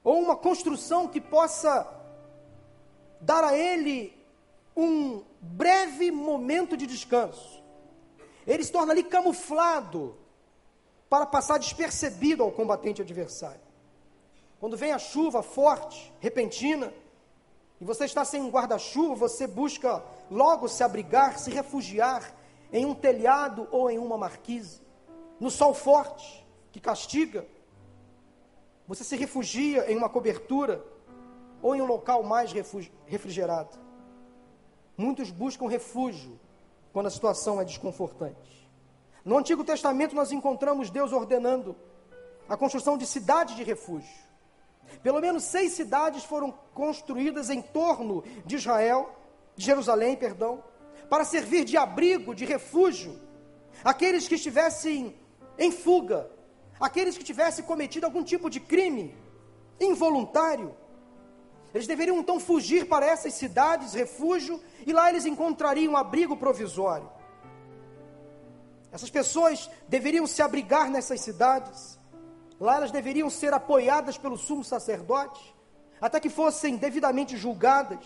ou 0.03 0.19
uma 0.19 0.35
construção 0.35 1.07
que 1.07 1.21
possa 1.21 1.87
dar 3.21 3.45
a 3.45 3.57
ele 3.57 4.17
um 4.75 5.23
breve 5.41 6.11
momento 6.11 6.77
de 6.77 6.87
descanso. 6.87 7.63
Ele 8.47 8.65
se 8.65 8.73
torna 8.73 8.93
ali 8.93 9.03
camuflado 9.03 10.17
para 11.11 11.27
passar 11.27 11.59
despercebido 11.59 12.43
ao 12.43 12.51
combatente 12.51 13.03
adversário. 13.03 13.61
Quando 14.59 14.77
vem 14.77 14.93
a 14.93 14.99
chuva 14.99 15.43
forte, 15.43 16.13
repentina, 16.21 16.93
e 17.81 17.85
você 17.85 18.05
está 18.05 18.25
sem 18.25 18.43
um 18.43 18.51
guarda-chuva, 18.51 19.15
você 19.15 19.47
busca 19.47 20.03
logo 20.31 20.69
se 20.69 20.83
abrigar, 20.83 21.39
se 21.39 21.51
refugiar 21.51 22.35
em 22.73 22.85
um 22.85 22.95
telhado 22.95 23.69
ou 23.71 23.91
em 23.91 23.99
uma 23.99 24.19
marquise. 24.19 24.81
No 25.39 25.51
sol 25.51 25.73
forte, 25.73 26.45
que 26.73 26.81
castiga, 26.81 27.47
você 28.87 29.05
se 29.05 29.17
refugia 29.17 29.91
em 29.91 29.97
uma 29.97 30.09
cobertura 30.09 30.85
ou 31.63 31.75
em 31.75 31.81
um 31.81 31.87
local 31.87 32.23
mais 32.23 32.53
refrigerado. 33.07 33.79
Muitos 34.97 35.31
buscam 35.31 35.69
refúgio 35.69 36.39
quando 36.93 37.07
a 37.07 37.11
situação 37.11 37.61
é 37.61 37.65
desconfortante. 37.65 38.69
No 39.25 39.39
Antigo 39.39 39.63
Testamento 39.63 40.17
nós 40.17 40.33
encontramos 40.33 40.91
Deus 40.91 41.13
ordenando 41.13 41.77
a 42.49 42.57
construção 42.57 42.97
de 42.99 43.07
cidades 43.07 43.55
de 43.55 43.63
refúgio. 43.63 44.28
Pelo 45.03 45.21
menos 45.21 45.45
seis 45.45 45.73
cidades 45.73 46.25
foram 46.25 46.53
construídas 46.75 47.51
em 47.51 47.61
torno 47.61 48.25
de 48.45 48.57
Israel, 48.57 49.15
de 49.57 49.65
Jerusalém, 49.65 50.17
perdão, 50.17 50.63
para 51.09 51.25
servir 51.25 51.65
de 51.65 51.77
abrigo, 51.77 52.35
de 52.35 52.45
refúgio, 52.45 53.19
aqueles 53.85 54.29
que 54.29 54.35
estivessem 54.35 55.17
em 55.59 55.71
fuga, 55.71 56.31
aqueles 56.79 57.17
que 57.17 57.25
tivessem 57.25 57.65
cometido 57.65 58.07
algum 58.07 58.23
tipo 58.23 58.49
de 58.49 58.61
crime 58.61 59.17
involuntário, 59.81 60.75
eles 61.75 61.87
deveriam 61.87 62.19
então 62.19 62.41
fugir 62.41 62.87
para 62.89 63.07
essas 63.07 63.35
cidades, 63.35 63.93
refúgio, 63.93 64.61
e 64.87 64.93
lá 64.93 65.11
eles 65.11 65.27
encontrariam 65.27 65.93
um 65.93 65.97
abrigo 65.97 66.37
provisório. 66.37 67.11
Essas 68.91 69.11
pessoas 69.11 69.71
deveriam 69.87 70.27
se 70.27 70.41
abrigar 70.41 70.91
nessas 70.91 71.21
cidades. 71.21 71.98
Lá 72.61 72.77
elas 72.77 72.91
deveriam 72.91 73.31
ser 73.31 73.53
apoiadas 73.53 74.19
pelo 74.19 74.37
sumo 74.37 74.65
sacerdote, 74.65 75.55
até 76.01 76.19
que 76.19 76.29
fossem 76.29 76.77
devidamente 76.77 77.37
julgadas. 77.37 78.05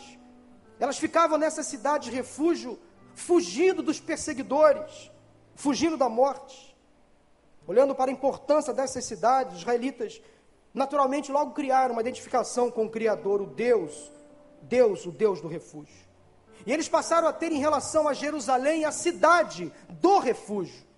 Elas 0.78 0.98
ficavam 0.98 1.38
nessa 1.38 1.62
cidade 1.62 2.10
de 2.10 2.16
refúgio, 2.16 2.78
fugindo 3.14 3.82
dos 3.82 4.00
perseguidores, 4.00 5.10
fugindo 5.54 5.96
da 5.96 6.08
morte. 6.08 6.76
Olhando 7.66 7.94
para 7.94 8.10
a 8.10 8.14
importância 8.14 8.74
dessas 8.74 9.04
cidades, 9.04 9.54
os 9.54 9.60
israelitas 9.60 10.20
naturalmente 10.74 11.30
logo 11.30 11.52
criaram 11.52 11.94
uma 11.94 12.00
identificação 12.00 12.70
com 12.70 12.86
o 12.86 12.90
Criador, 12.90 13.40
o 13.40 13.46
Deus, 13.46 14.10
Deus, 14.62 15.06
o 15.06 15.12
Deus 15.12 15.40
do 15.40 15.48
refúgio. 15.48 16.02
E 16.66 16.72
eles 16.72 16.88
passaram 16.88 17.28
a 17.28 17.32
ter 17.32 17.52
em 17.52 17.58
relação 17.58 18.08
a 18.08 18.12
Jerusalém 18.12 18.84
a 18.84 18.92
cidade 18.92 19.72
do 19.88 20.18
refúgio. 20.18 20.91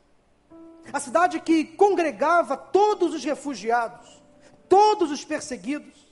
A 0.92 1.00
cidade 1.00 1.40
que 1.40 1.64
congregava 1.64 2.56
todos 2.56 3.14
os 3.14 3.24
refugiados, 3.24 4.22
todos 4.68 5.10
os 5.10 5.24
perseguidos. 5.24 6.04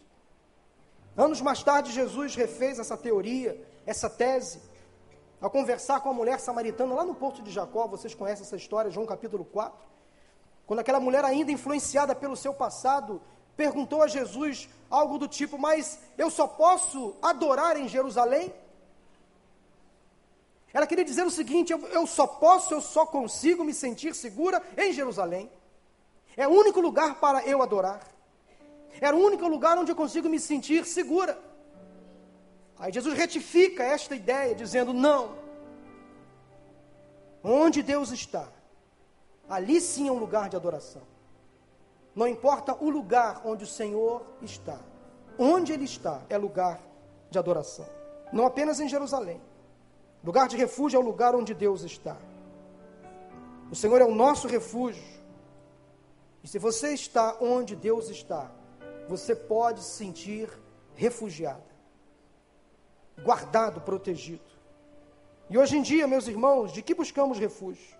Anos 1.16 1.40
mais 1.40 1.62
tarde, 1.62 1.92
Jesus 1.92 2.34
refez 2.34 2.78
essa 2.78 2.96
teoria, 2.96 3.60
essa 3.84 4.08
tese, 4.08 4.60
ao 5.40 5.50
conversar 5.50 6.00
com 6.00 6.08
a 6.08 6.14
mulher 6.14 6.40
samaritana 6.40 6.94
lá 6.94 7.04
no 7.04 7.14
Porto 7.14 7.42
de 7.42 7.50
Jacó. 7.50 7.86
Vocês 7.86 8.14
conhecem 8.14 8.44
essa 8.44 8.56
história, 8.56 8.90
João 8.90 9.06
capítulo 9.06 9.44
4. 9.44 9.78
Quando 10.66 10.78
aquela 10.78 11.00
mulher, 11.00 11.24
ainda 11.24 11.52
influenciada 11.52 12.14
pelo 12.14 12.36
seu 12.36 12.54
passado, 12.54 13.20
perguntou 13.56 14.02
a 14.02 14.06
Jesus 14.06 14.68
algo 14.88 15.18
do 15.18 15.28
tipo: 15.28 15.58
Mas 15.58 15.98
eu 16.16 16.30
só 16.30 16.46
posso 16.46 17.14
adorar 17.20 17.76
em 17.76 17.88
Jerusalém? 17.88 18.54
Ela 20.72 20.86
queria 20.86 21.04
dizer 21.04 21.24
o 21.26 21.30
seguinte: 21.30 21.72
eu, 21.72 21.86
eu 21.88 22.06
só 22.06 22.26
posso, 22.26 22.74
eu 22.74 22.80
só 22.80 23.04
consigo 23.04 23.64
me 23.64 23.74
sentir 23.74 24.14
segura 24.14 24.62
em 24.76 24.92
Jerusalém. 24.92 25.50
É 26.36 26.48
o 26.48 26.50
único 26.50 26.80
lugar 26.80 27.20
para 27.20 27.44
eu 27.46 27.62
adorar. 27.62 28.00
Era 29.00 29.14
o 29.16 29.20
único 29.20 29.46
lugar 29.48 29.78
onde 29.78 29.92
eu 29.92 29.96
consigo 29.96 30.28
me 30.28 30.40
sentir 30.40 30.84
segura. 30.86 31.38
Aí 32.78 32.92
Jesus 32.92 33.14
retifica 33.14 33.82
esta 33.82 34.14
ideia, 34.14 34.54
dizendo: 34.54 34.92
não. 34.92 35.40
Onde 37.44 37.82
Deus 37.82 38.12
está, 38.12 38.48
ali 39.48 39.80
sim 39.80 40.08
é 40.08 40.12
um 40.12 40.18
lugar 40.18 40.48
de 40.48 40.56
adoração. 40.56 41.02
Não 42.14 42.28
importa 42.28 42.76
o 42.80 42.88
lugar 42.88 43.42
onde 43.44 43.64
o 43.64 43.66
Senhor 43.66 44.24
está, 44.40 44.78
onde 45.38 45.72
Ele 45.72 45.84
está 45.84 46.22
é 46.28 46.38
lugar 46.38 46.80
de 47.30 47.38
adoração. 47.38 47.88
Não 48.32 48.46
apenas 48.46 48.80
em 48.80 48.88
Jerusalém. 48.88 49.40
Lugar 50.24 50.48
de 50.48 50.56
refúgio 50.56 50.96
é 50.96 51.00
o 51.00 51.04
lugar 51.04 51.34
onde 51.34 51.52
Deus 51.52 51.82
está. 51.82 52.16
O 53.70 53.74
Senhor 53.74 54.00
é 54.00 54.04
o 54.04 54.14
nosso 54.14 54.46
refúgio. 54.46 55.02
E 56.42 56.48
se 56.48 56.58
você 56.58 56.92
está 56.92 57.36
onde 57.40 57.74
Deus 57.74 58.08
está, 58.08 58.50
você 59.08 59.34
pode 59.34 59.82
se 59.82 59.96
sentir 59.96 60.48
refugiada, 60.94 61.64
guardado, 63.24 63.80
protegido. 63.80 64.50
E 65.48 65.58
hoje 65.58 65.76
em 65.76 65.82
dia, 65.82 66.06
meus 66.06 66.28
irmãos, 66.28 66.72
de 66.72 66.82
que 66.82 66.94
buscamos 66.94 67.38
refúgio? 67.38 67.96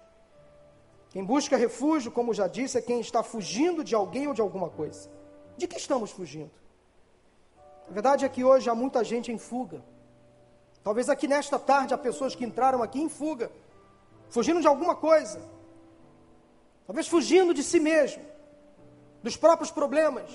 Quem 1.11 1.25
busca 1.25 1.57
refúgio, 1.57 2.11
como 2.11 2.33
já 2.33 2.47
disse, 2.47 2.79
é 2.79 2.83
quem 2.83 3.01
está 3.01 3.23
fugindo 3.23 3.85
de 3.85 3.95
alguém 3.95 4.27
ou 4.27 4.35
de 4.35 4.41
alguma 4.41 4.71
coisa. 4.71 5.11
De 5.57 5.67
que 5.67 5.77
estamos 5.77 6.11
fugindo? 6.11 6.51
A 7.89 7.93
verdade 7.93 8.25
é 8.25 8.29
que 8.29 8.43
hoje 8.43 8.71
há 8.71 8.75
muita 8.75 9.05
gente 9.05 9.31
em 9.31 9.39
fuga. 9.39 9.85
Talvez 10.83 11.09
aqui 11.09 11.29
nesta 11.29 11.59
tarde 11.59 11.95
há 11.95 11.99
pessoas 11.99 12.35
que 12.35 12.45
entraram 12.45 12.83
aqui 12.83 13.01
em 13.01 13.09
fuga, 13.09 13.51
fugindo 14.29 14.61
de 14.61 14.67
alguma 14.67 14.97
coisa. 14.97 15.41
Talvez 16.87 17.07
fugindo 17.07 17.55
de 17.55 17.63
si 17.63 17.79
mesmo, 17.79 18.25
dos 19.23 19.37
próprios 19.37 19.71
problemas, 19.71 20.31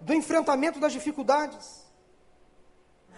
do 0.00 0.12
enfrentamento 0.12 0.80
das 0.80 0.92
dificuldades. 0.92 1.84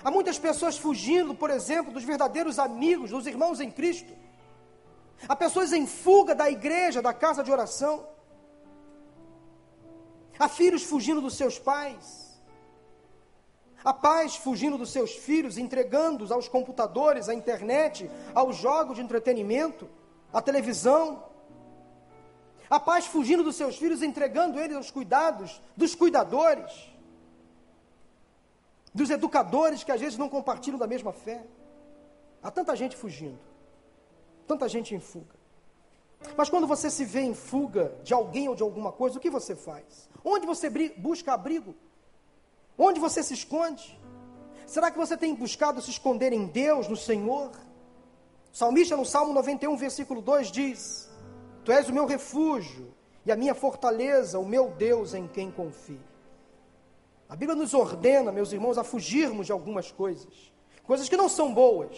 Há 0.05 0.11
muitas 0.11 0.39
pessoas 0.39 0.77
fugindo, 0.77 1.35
por 1.35 1.51
exemplo, 1.51 1.93
dos 1.93 2.05
verdadeiros 2.05 2.59
amigos, 2.59 3.11
dos 3.11 3.27
irmãos 3.27 3.61
em 3.61 3.71
Cristo. 3.71 4.13
Há 5.27 5.35
pessoas 5.35 5.73
em 5.73 5.87
fuga 5.87 6.35
da 6.35 6.51
igreja, 6.51 7.01
da 7.01 7.15
casa 7.15 7.43
de 7.43 7.51
oração. 7.51 8.07
Há 10.39 10.49
filhos 10.49 10.83
fugindo 10.85 11.23
dos 11.23 11.35
seus 11.35 11.59
pais. 11.59 12.26
Há 13.87 13.95
pais 13.95 14.35
fugindo 14.35 14.77
dos 14.77 14.91
seus 14.91 15.13
filhos, 15.13 15.57
entregando-os 15.57 16.33
aos 16.33 16.49
computadores, 16.49 17.29
à 17.29 17.35
internet, 17.35 18.11
aos 18.35 18.57
jogos 18.57 18.97
de 18.97 19.01
entretenimento, 19.01 19.89
à 20.33 20.43
televisão. 20.43 21.23
Há 22.69 22.81
pais 22.81 23.07
fugindo 23.07 23.45
dos 23.45 23.55
seus 23.55 23.77
filhos, 23.77 24.03
entregando 24.03 24.59
eles 24.59 24.77
aos 24.77 24.91
cuidados 24.91 25.63
dos 25.77 25.95
cuidadores, 25.95 26.73
dos 28.93 29.09
educadores 29.09 29.85
que 29.85 29.93
às 29.93 30.01
vezes 30.01 30.19
não 30.19 30.29
compartilham 30.29 30.81
da 30.81 30.89
mesma 30.89 31.13
fé. 31.13 31.47
Há 32.43 32.51
tanta 32.51 32.75
gente 32.75 32.97
fugindo, 32.97 33.39
tanta 34.49 34.69
gente 34.69 34.97
em 34.97 34.99
fuga. 34.99 35.37
Mas 36.37 36.51
quando 36.51 36.67
você 36.67 36.91
se 36.91 37.05
vê 37.05 37.21
em 37.21 37.35
fuga 37.35 37.95
de 38.03 38.13
alguém 38.13 38.49
ou 38.49 38.57
de 38.57 38.65
alguma 38.65 38.91
coisa, 38.91 39.17
o 39.17 39.21
que 39.21 39.31
você 39.31 39.55
faz? 39.55 40.11
Onde 40.25 40.45
você 40.45 40.69
busca 40.97 41.35
abrigo? 41.35 41.73
Onde 42.79 43.01
você 43.01 43.23
se 43.23 43.35
esconde? 43.35 43.99
Será 44.67 44.91
que 44.91 44.99
você 44.99 45.17
tem 45.17 45.35
buscado 45.35 45.81
se 45.81 45.91
esconder 45.91 46.33
em 46.33 46.47
Deus, 46.47 46.89
no 46.89 46.97
Senhor? 46.97 47.51
O 48.53 48.57
salmista 48.57 48.97
no 48.97 49.05
Salmo 49.05 49.33
91, 49.33 49.77
versículo 49.77 50.21
2 50.21 50.51
diz: 50.51 51.11
Tu 51.65 51.73
és 51.73 51.89
o 51.89 51.93
meu 51.93 52.07
refúgio 52.07 52.93
e 53.25 53.33
a 53.33 53.37
minha 53.37 53.55
fortaleza, 53.55 54.39
o 54.39 54.47
meu 54.47 54.71
Deus 54.71 55.15
em 55.15 55.27
quem 55.27 55.51
confio. 55.51 56.01
A 57.29 57.35
Bíblia 57.35 57.57
nos 57.57 57.75
ordena, 57.75 58.31
meus 58.31 58.53
irmãos, 58.53 58.79
a 58.79 58.85
fugirmos 58.85 59.47
de 59.47 59.53
algumas 59.53 59.91
coisas, 59.91 60.53
coisas 60.85 61.09
que 61.09 61.17
não 61.17 61.29
são 61.29 61.53
boas. 61.53 61.97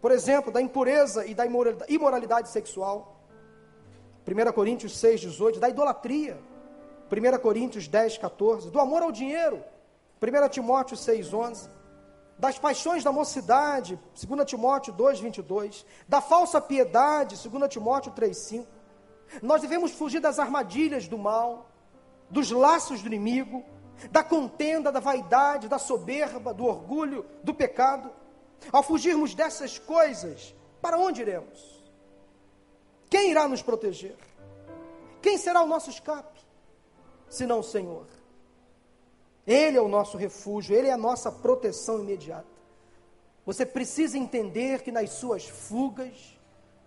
Por 0.00 0.12
exemplo, 0.12 0.52
da 0.52 0.62
impureza 0.62 1.26
e 1.26 1.34
da 1.34 1.44
imoralidade 1.88 2.48
sexual. 2.48 3.20
1 4.26 4.52
Coríntios 4.52 4.96
6, 4.98 5.20
18, 5.20 5.58
da 5.58 5.68
idolatria. 5.68 6.38
1 7.10 7.38
Coríntios 7.40 7.88
10, 7.88 8.18
14, 8.18 8.70
do 8.70 8.80
amor 8.80 9.02
ao 9.02 9.12
dinheiro. 9.12 9.62
1 10.20 10.48
Timóteo 10.48 10.96
6, 10.96 11.32
11 11.32 11.78
das 12.38 12.58
paixões 12.58 13.02
da 13.02 13.10
mocidade, 13.10 13.98
2 14.14 14.48
Timóteo 14.48 14.92
2, 14.92 15.18
22, 15.20 15.84
da 16.06 16.20
falsa 16.20 16.60
piedade, 16.60 17.36
2 17.48 17.68
Timóteo 17.68 18.12
3, 18.12 18.36
5. 18.36 18.68
Nós 19.42 19.60
devemos 19.60 19.90
fugir 19.90 20.20
das 20.20 20.38
armadilhas 20.38 21.08
do 21.08 21.18
mal, 21.18 21.68
dos 22.30 22.50
laços 22.50 23.02
do 23.02 23.08
inimigo, 23.08 23.64
da 24.12 24.22
contenda, 24.22 24.92
da 24.92 25.00
vaidade, 25.00 25.68
da 25.68 25.78
soberba, 25.78 26.54
do 26.54 26.64
orgulho, 26.64 27.26
do 27.42 27.52
pecado. 27.52 28.10
Ao 28.72 28.82
fugirmos 28.82 29.34
dessas 29.34 29.78
coisas, 29.78 30.54
para 30.80 30.96
onde 30.96 31.22
iremos? 31.22 31.84
Quem 33.10 33.30
irá 33.30 33.48
nos 33.48 33.62
proteger? 33.62 34.16
Quem 35.20 35.36
será 35.36 35.62
o 35.62 35.66
nosso 35.66 35.90
escape? 35.90 36.37
Senão 37.28 37.60
o 37.60 37.64
Senhor. 37.64 38.06
Ele 39.46 39.76
é 39.76 39.80
o 39.80 39.88
nosso 39.88 40.16
refúgio, 40.16 40.76
Ele 40.76 40.88
é 40.88 40.92
a 40.92 40.96
nossa 40.96 41.32
proteção 41.32 42.00
imediata. 42.00 42.46
Você 43.46 43.64
precisa 43.64 44.18
entender 44.18 44.82
que 44.82 44.92
nas 44.92 45.10
suas 45.10 45.48
fugas, 45.48 46.38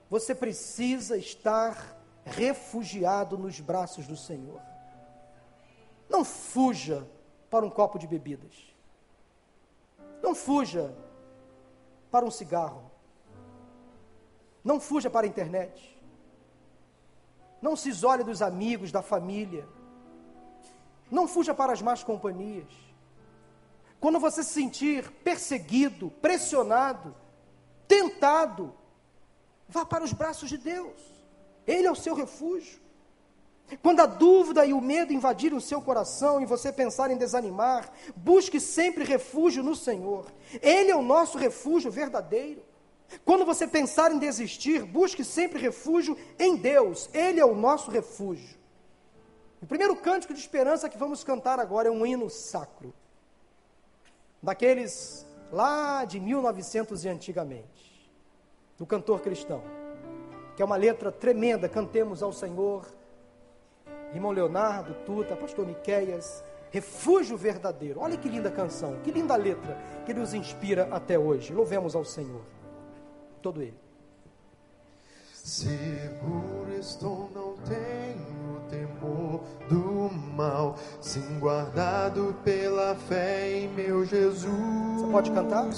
você 0.09 0.35
precisa 0.35 1.17
estar 1.17 1.97
refugiado 2.23 3.37
nos 3.37 3.59
braços 3.59 4.05
do 4.05 4.15
Senhor. 4.15 4.61
Não 6.07 6.23
fuja 6.23 7.07
para 7.49 7.65
um 7.65 7.69
copo 7.69 7.97
de 7.97 8.05
bebidas. 8.05 8.53
Não 10.21 10.35
fuja 10.35 10.93
para 12.11 12.25
um 12.25 12.29
cigarro. 12.29 12.91
Não 14.63 14.79
fuja 14.79 15.09
para 15.09 15.25
a 15.25 15.29
internet. 15.29 15.99
Não 17.61 17.75
se 17.75 17.89
isole 17.89 18.23
dos 18.23 18.41
amigos, 18.41 18.91
da 18.91 19.01
família. 19.01 19.67
Não 21.11 21.27
fuja 21.27 21.53
para 21.53 21.73
as 21.73 21.81
más 21.81 22.03
companhias. 22.03 22.71
Quando 23.99 24.19
você 24.19 24.41
se 24.43 24.53
sentir 24.53 25.11
perseguido, 25.23 26.09
pressionado, 26.21 27.13
tentado, 27.87 28.73
vá 29.67 29.85
para 29.85 30.03
os 30.03 30.13
braços 30.13 30.49
de 30.49 30.57
Deus. 30.57 30.99
Ele 31.67 31.85
é 31.85 31.91
o 31.91 31.95
seu 31.95 32.15
refúgio. 32.15 32.79
Quando 33.81 33.99
a 33.99 34.05
dúvida 34.05 34.65
e 34.65 34.73
o 34.73 34.81
medo 34.81 35.13
invadirem 35.13 35.57
o 35.57 35.61
seu 35.61 35.81
coração 35.81 36.41
e 36.41 36.45
você 36.45 36.71
pensar 36.71 37.11
em 37.11 37.17
desanimar, 37.17 37.91
busque 38.15 38.59
sempre 38.59 39.03
refúgio 39.03 39.61
no 39.61 39.75
Senhor. 39.75 40.31
Ele 40.61 40.91
é 40.91 40.95
o 40.95 41.01
nosso 41.01 41.37
refúgio 41.37 41.91
verdadeiro. 41.91 42.63
Quando 43.25 43.45
você 43.45 43.67
pensar 43.67 44.11
em 44.11 44.17
desistir, 44.17 44.83
busque 44.83 45.23
sempre 45.23 45.59
refúgio 45.59 46.17
em 46.39 46.55
Deus. 46.55 47.09
Ele 47.13 47.39
é 47.39 47.45
o 47.45 47.55
nosso 47.55 47.91
refúgio. 47.91 48.60
O 49.61 49.65
primeiro 49.67 49.95
cântico 49.95 50.33
de 50.33 50.39
esperança 50.39 50.89
que 50.89 50.97
vamos 50.97 51.23
cantar 51.23 51.59
agora 51.59 51.87
é 51.87 51.91
um 51.91 52.03
hino 52.03 52.29
sacro, 52.29 52.91
daqueles 54.41 55.25
lá 55.51 56.03
de 56.03 56.19
1900 56.19 57.05
e 57.05 57.09
antigamente, 57.09 58.11
do 58.77 58.85
cantor 58.85 59.21
cristão, 59.21 59.61
que 60.55 60.63
é 60.63 60.65
uma 60.65 60.75
letra 60.75 61.11
tremenda, 61.11 61.69
cantemos 61.69 62.23
ao 62.23 62.33
Senhor, 62.33 62.87
irmão 64.13 64.31
Leonardo, 64.31 64.95
Tuta, 65.05 65.35
pastor 65.35 65.67
Miqueias, 65.67 66.43
refúgio 66.71 67.37
verdadeiro. 67.37 67.99
Olha 67.99 68.17
que 68.17 68.29
linda 68.29 68.49
canção, 68.49 68.99
que 69.03 69.11
linda 69.11 69.35
letra 69.35 69.77
que 70.05 70.13
nos 70.13 70.33
inspira 70.33 70.87
até 70.91 71.19
hoje. 71.19 71.53
Louvemos 71.53 71.95
ao 71.95 72.03
Senhor. 72.03 72.41
Todo 73.41 73.61
ele. 73.61 73.77
Seguro 75.33 76.73
estou, 76.79 77.29
não 77.33 77.57
tenho 77.65 78.30
do 79.69 80.09
mal, 80.35 80.75
sim 80.99 81.39
guardado 81.39 82.35
pela 82.43 82.95
fé 82.95 83.51
em 83.51 83.69
meu 83.69 84.05
Jesus. 84.05 84.45
Você 84.97 85.11
pode 85.11 85.31
cantar? 85.31 85.69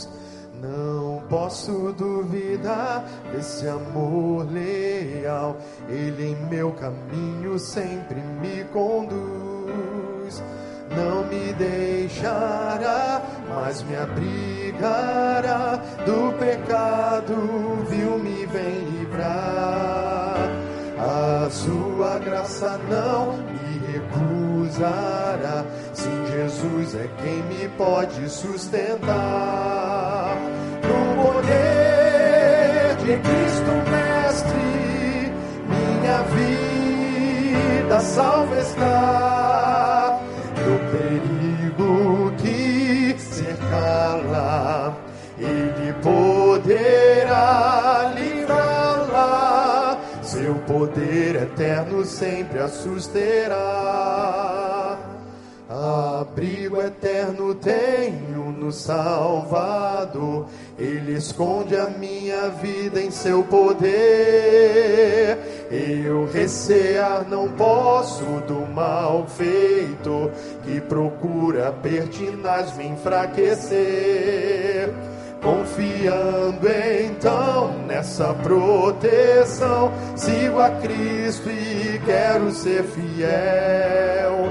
Não 0.61 1.21
posso 1.29 1.91
duvidar 1.91 3.03
desse 3.33 3.67
amor 3.67 4.47
leal, 4.49 5.57
Ele 5.89 6.31
em 6.31 6.35
meu 6.45 6.71
caminho 6.71 7.59
sempre 7.59 8.21
me 8.21 8.63
conduz. 8.65 10.41
Não 10.95 11.25
me 11.25 11.51
deixará, 11.53 13.21
mas 13.49 13.83
me 13.83 13.95
abrigará 13.95 15.81
do 16.05 16.37
pecado, 16.37 17.35
viu, 17.89 18.17
me 18.19 18.45
vem 18.45 18.79
livrar. 18.85 20.12
A 21.15 21.47
sua 21.51 22.17
graça 22.17 22.79
não 22.89 23.37
me 23.37 23.77
recusará, 23.93 25.63
sim, 25.93 26.09
Jesus 26.25 26.95
é 26.95 27.07
quem 27.21 27.43
me 27.43 27.69
pode 27.77 28.27
sustentar. 28.27 30.35
No 30.81 31.23
poder 31.23 32.95
de 32.97 33.15
Cristo 33.19 33.71
Mestre, 33.91 35.31
minha 35.69 36.23
vida 37.83 37.99
salva 37.99 38.59
está. 38.59 40.19
Do 40.65 40.79
perigo 41.77 42.33
que 42.37 43.15
cercá-la, 43.19 44.95
Ele 45.37 45.93
poderá 46.01 47.72
poder 50.67 51.35
eterno 51.35 52.05
sempre 52.05 52.59
a 52.59 52.67
susterá. 52.67 53.63
Abrigo 55.69 56.81
eterno 56.81 57.55
tenho 57.55 58.51
no 58.51 58.69
Salvador, 58.71 60.45
Ele 60.77 61.13
esconde 61.13 61.75
a 61.75 61.89
minha 61.89 62.49
vida 62.49 63.01
em 63.01 63.09
seu 63.09 63.41
poder. 63.43 65.39
Eu 65.71 66.29
recear 66.31 67.25
não 67.27 67.49
posso 67.49 68.23
do 68.47 68.67
mal 68.71 69.25
feito, 69.27 70.29
que 70.63 70.79
procura 70.81 71.71
pertinaz 71.71 72.77
me 72.77 72.87
enfraquecer. 72.87 74.93
Confiando 75.43 76.69
então 77.05 77.73
nessa 77.85 78.33
proteção, 78.35 79.91
sigo 80.15 80.61
a 80.61 80.69
Cristo 80.69 81.49
e 81.49 82.01
quero 82.05 82.49
ser 82.51 82.83
fiel. 82.83 84.47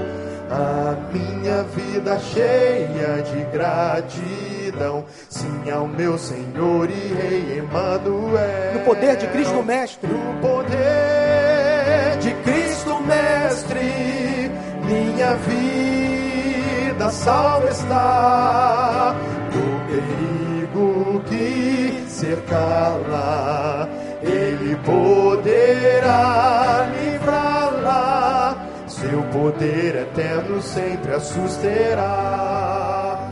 A 0.51 0.95
minha 1.11 1.63
vida 1.63 2.19
cheia 2.19 3.23
de 3.23 3.43
gratidão, 3.51 5.03
sim 5.27 5.71
ao 5.71 5.87
meu 5.87 6.15
Senhor 6.15 6.87
e 6.87 7.13
Rei 7.13 7.57
Emanuel. 7.57 8.73
No 8.75 8.81
poder 8.81 9.17
de 9.17 9.25
Cristo 9.27 9.63
Mestre. 9.63 10.07
No 10.07 10.39
poder 10.41 12.19
de 12.19 12.35
Cristo 12.43 13.01
Mestre, 13.01 14.51
minha 14.85 15.33
vida 15.37 17.09
salva 17.09 17.71
está. 17.71 19.15
Do 19.51 19.87
perigo 19.87 20.42
cercá-la, 22.23 23.89
Ele 24.21 24.75
poderá 24.77 26.87
livrá-la 26.95 28.55
seu 28.87 29.21
poder 29.23 29.95
eterno 29.95 30.61
sempre 30.61 31.13
a 31.13 31.19
susterá. 31.19 33.29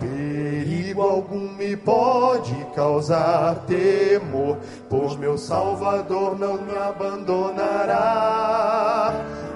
Perigo 0.00 1.02
algum 1.02 1.52
me 1.52 1.76
pode 1.76 2.56
causar 2.74 3.54
temor, 3.66 4.56
pois 4.90 5.14
meu 5.16 5.38
Salvador 5.38 6.36
não 6.38 6.54
me 6.54 6.76
abandonará. 6.76 8.02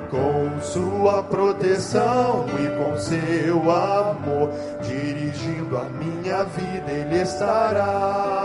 Com 0.08 0.60
sua 0.62 1.24
proteção 1.24 2.46
e 2.60 2.68
com 2.78 2.96
seu 2.96 3.68
amor, 3.68 4.50
dirigindo 4.82 5.76
a 5.76 5.82
minha 5.84 6.44
vida, 6.44 6.92
Ele 6.92 7.22
estará. 7.22 8.35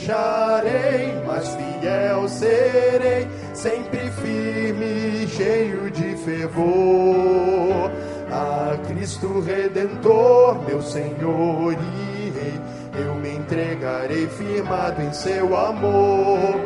Deixarei, 0.00 1.12
mas 1.26 1.46
fiel 1.48 2.26
serei, 2.26 3.28
sempre 3.52 4.10
firme, 4.22 5.28
cheio 5.28 5.90
de 5.90 6.16
fervor. 6.16 7.90
A 8.32 8.78
Cristo 8.88 9.40
Redentor, 9.40 10.62
meu 10.66 10.80
Senhor 10.80 11.74
e 11.74 12.30
Rei, 12.30 12.58
eu 12.94 13.14
me 13.16 13.36
entregarei 13.36 14.26
firmado 14.28 15.02
em 15.02 15.12
seu 15.12 15.54
amor. 15.54 16.56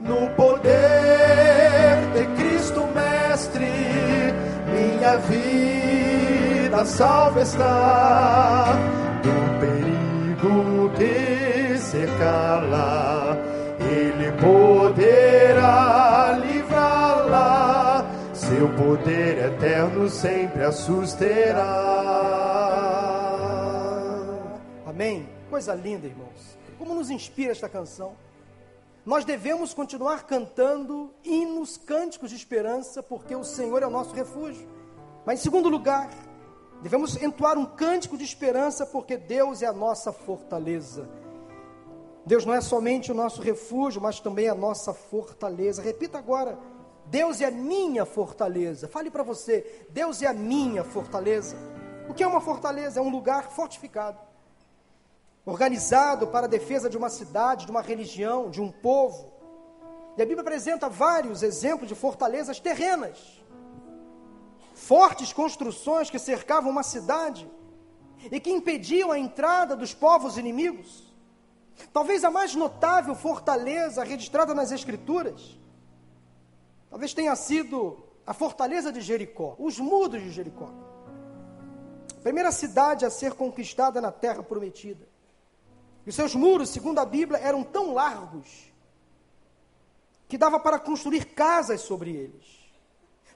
No 0.00 0.30
poder 0.36 1.98
de 2.14 2.24
Cristo 2.40 2.86
Mestre, 2.94 3.66
minha 4.70 5.16
vida 5.16 6.84
salva 6.84 7.42
está 7.42 9.03
cercá-la, 11.94 13.36
Ele 13.78 14.32
poderá 14.32 16.36
livrá-la, 16.44 18.04
seu 18.32 18.68
poder 18.74 19.52
eterno 19.52 20.10
sempre 20.10 20.64
a 20.64 20.72
susterá. 20.72 21.62
Amém? 24.84 25.28
Coisa 25.48 25.72
linda, 25.74 26.08
irmãos. 26.08 26.58
Como 26.78 26.94
nos 26.94 27.10
inspira 27.10 27.52
esta 27.52 27.68
canção? 27.68 28.16
Nós 29.06 29.24
devemos 29.24 29.72
continuar 29.72 30.26
cantando 30.26 31.12
hinos, 31.22 31.76
cânticos 31.76 32.30
de 32.30 32.36
esperança, 32.36 33.04
porque 33.04 33.36
o 33.36 33.44
Senhor 33.44 33.82
é 33.82 33.86
o 33.86 33.90
nosso 33.90 34.12
refúgio. 34.14 34.66
Mas, 35.24 35.38
em 35.38 35.42
segundo 35.44 35.68
lugar, 35.68 36.10
devemos 36.82 37.22
entoar 37.22 37.56
um 37.56 37.66
cântico 37.66 38.16
de 38.16 38.24
esperança, 38.24 38.84
porque 38.84 39.16
Deus 39.16 39.62
é 39.62 39.66
a 39.66 39.72
nossa 39.72 40.12
fortaleza. 40.12 41.08
Deus 42.26 42.44
não 42.44 42.54
é 42.54 42.60
somente 42.60 43.12
o 43.12 43.14
nosso 43.14 43.42
refúgio, 43.42 44.00
mas 44.00 44.20
também 44.20 44.48
a 44.48 44.54
nossa 44.54 44.94
fortaleza. 44.94 45.82
Repita 45.82 46.18
agora: 46.18 46.58
Deus 47.06 47.40
é 47.40 47.46
a 47.46 47.50
minha 47.50 48.04
fortaleza. 48.04 48.88
Fale 48.88 49.10
para 49.10 49.22
você: 49.22 49.86
Deus 49.90 50.22
é 50.22 50.26
a 50.26 50.32
minha 50.32 50.84
fortaleza. 50.84 51.56
O 52.08 52.14
que 52.14 52.22
é 52.22 52.26
uma 52.26 52.40
fortaleza? 52.40 53.00
É 53.00 53.02
um 53.02 53.10
lugar 53.10 53.50
fortificado 53.50 54.18
organizado 55.46 56.26
para 56.28 56.46
a 56.46 56.48
defesa 56.48 56.88
de 56.88 56.96
uma 56.96 57.10
cidade, 57.10 57.66
de 57.66 57.70
uma 57.70 57.82
religião, 57.82 58.50
de 58.50 58.60
um 58.60 58.70
povo. 58.70 59.32
E 60.16 60.22
a 60.22 60.24
Bíblia 60.24 60.40
apresenta 60.40 60.88
vários 60.88 61.42
exemplos 61.42 61.88
de 61.88 61.94
fortalezas 61.94 62.60
terrenas. 62.60 63.42
Fortes 64.74 65.32
construções 65.32 66.08
que 66.08 66.18
cercavam 66.18 66.70
uma 66.70 66.82
cidade 66.82 67.50
e 68.30 68.40
que 68.40 68.50
impediam 68.50 69.12
a 69.12 69.18
entrada 69.18 69.76
dos 69.76 69.92
povos 69.92 70.38
inimigos. 70.38 71.13
Talvez 71.92 72.24
a 72.24 72.30
mais 72.30 72.54
notável 72.54 73.14
fortaleza 73.14 74.02
registrada 74.04 74.54
nas 74.54 74.72
Escrituras, 74.72 75.58
talvez 76.90 77.14
tenha 77.14 77.34
sido 77.36 78.04
a 78.26 78.32
fortaleza 78.32 78.92
de 78.92 79.00
Jericó, 79.00 79.54
os 79.58 79.78
muros 79.78 80.22
de 80.22 80.30
Jericó. 80.30 80.70
Primeira 82.22 82.50
cidade 82.50 83.04
a 83.04 83.10
ser 83.10 83.34
conquistada 83.34 84.00
na 84.00 84.10
terra 84.10 84.42
prometida. 84.42 85.06
E 86.06 86.12
seus 86.12 86.34
muros, 86.34 86.70
segundo 86.70 86.98
a 86.98 87.04
Bíblia, 87.04 87.38
eram 87.38 87.62
tão 87.62 87.92
largos 87.92 88.72
que 90.28 90.38
dava 90.38 90.58
para 90.58 90.78
construir 90.78 91.26
casas 91.26 91.82
sobre 91.82 92.10
eles. 92.10 92.64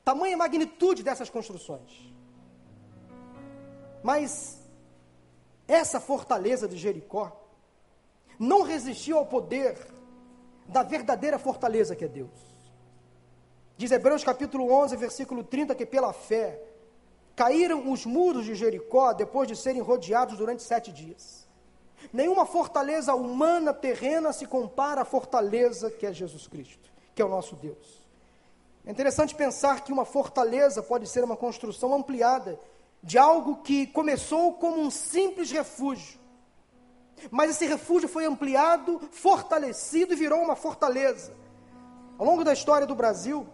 Tamanha 0.04 0.36
magnitude 0.36 1.02
dessas 1.02 1.28
construções. 1.28 2.12
Mas 4.02 4.58
essa 5.66 6.00
fortaleza 6.00 6.66
de 6.66 6.78
Jericó 6.78 7.47
não 8.38 8.62
resistiu 8.62 9.18
ao 9.18 9.26
poder 9.26 9.76
da 10.66 10.82
verdadeira 10.82 11.38
fortaleza 11.38 11.96
que 11.96 12.04
é 12.04 12.08
Deus. 12.08 12.30
Diz 13.76 13.90
Hebreus 13.90 14.24
capítulo 14.24 14.70
11, 14.72 14.96
versículo 14.96 15.42
30, 15.42 15.74
que 15.74 15.86
pela 15.86 16.12
fé 16.12 16.60
caíram 17.34 17.90
os 17.90 18.04
muros 18.04 18.44
de 18.44 18.54
Jericó 18.54 19.12
depois 19.12 19.46
de 19.46 19.56
serem 19.56 19.80
rodeados 19.80 20.36
durante 20.36 20.62
sete 20.62 20.92
dias. 20.92 21.46
Nenhuma 22.12 22.46
fortaleza 22.46 23.14
humana 23.14 23.72
terrena 23.72 24.32
se 24.32 24.46
compara 24.46 25.02
à 25.02 25.04
fortaleza 25.04 25.90
que 25.90 26.06
é 26.06 26.12
Jesus 26.12 26.46
Cristo, 26.46 26.90
que 27.14 27.22
é 27.22 27.24
o 27.24 27.28
nosso 27.28 27.54
Deus. 27.56 28.08
É 28.84 28.90
interessante 28.90 29.34
pensar 29.34 29.84
que 29.84 29.92
uma 29.92 30.04
fortaleza 30.04 30.82
pode 30.82 31.06
ser 31.06 31.22
uma 31.22 31.36
construção 31.36 31.94
ampliada 31.94 32.58
de 33.02 33.18
algo 33.18 33.56
que 33.62 33.86
começou 33.86 34.54
como 34.54 34.80
um 34.80 34.90
simples 34.90 35.50
refúgio. 35.50 36.18
Mas 37.30 37.50
esse 37.50 37.66
refúgio 37.66 38.08
foi 38.08 38.24
ampliado, 38.24 39.00
fortalecido 39.10 40.12
e 40.12 40.16
virou 40.16 40.40
uma 40.40 40.56
fortaleza. 40.56 41.32
Ao 42.16 42.26
longo 42.26 42.44
da 42.44 42.52
história 42.52 42.86
do 42.86 42.94
Brasil, 42.94 43.46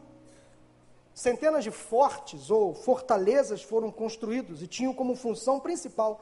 centenas 1.12 1.64
de 1.64 1.70
fortes 1.70 2.50
ou 2.50 2.74
fortalezas 2.74 3.62
foram 3.62 3.90
construídos 3.90 4.62
e 4.62 4.66
tinham 4.66 4.94
como 4.94 5.16
função 5.16 5.60
principal 5.60 6.20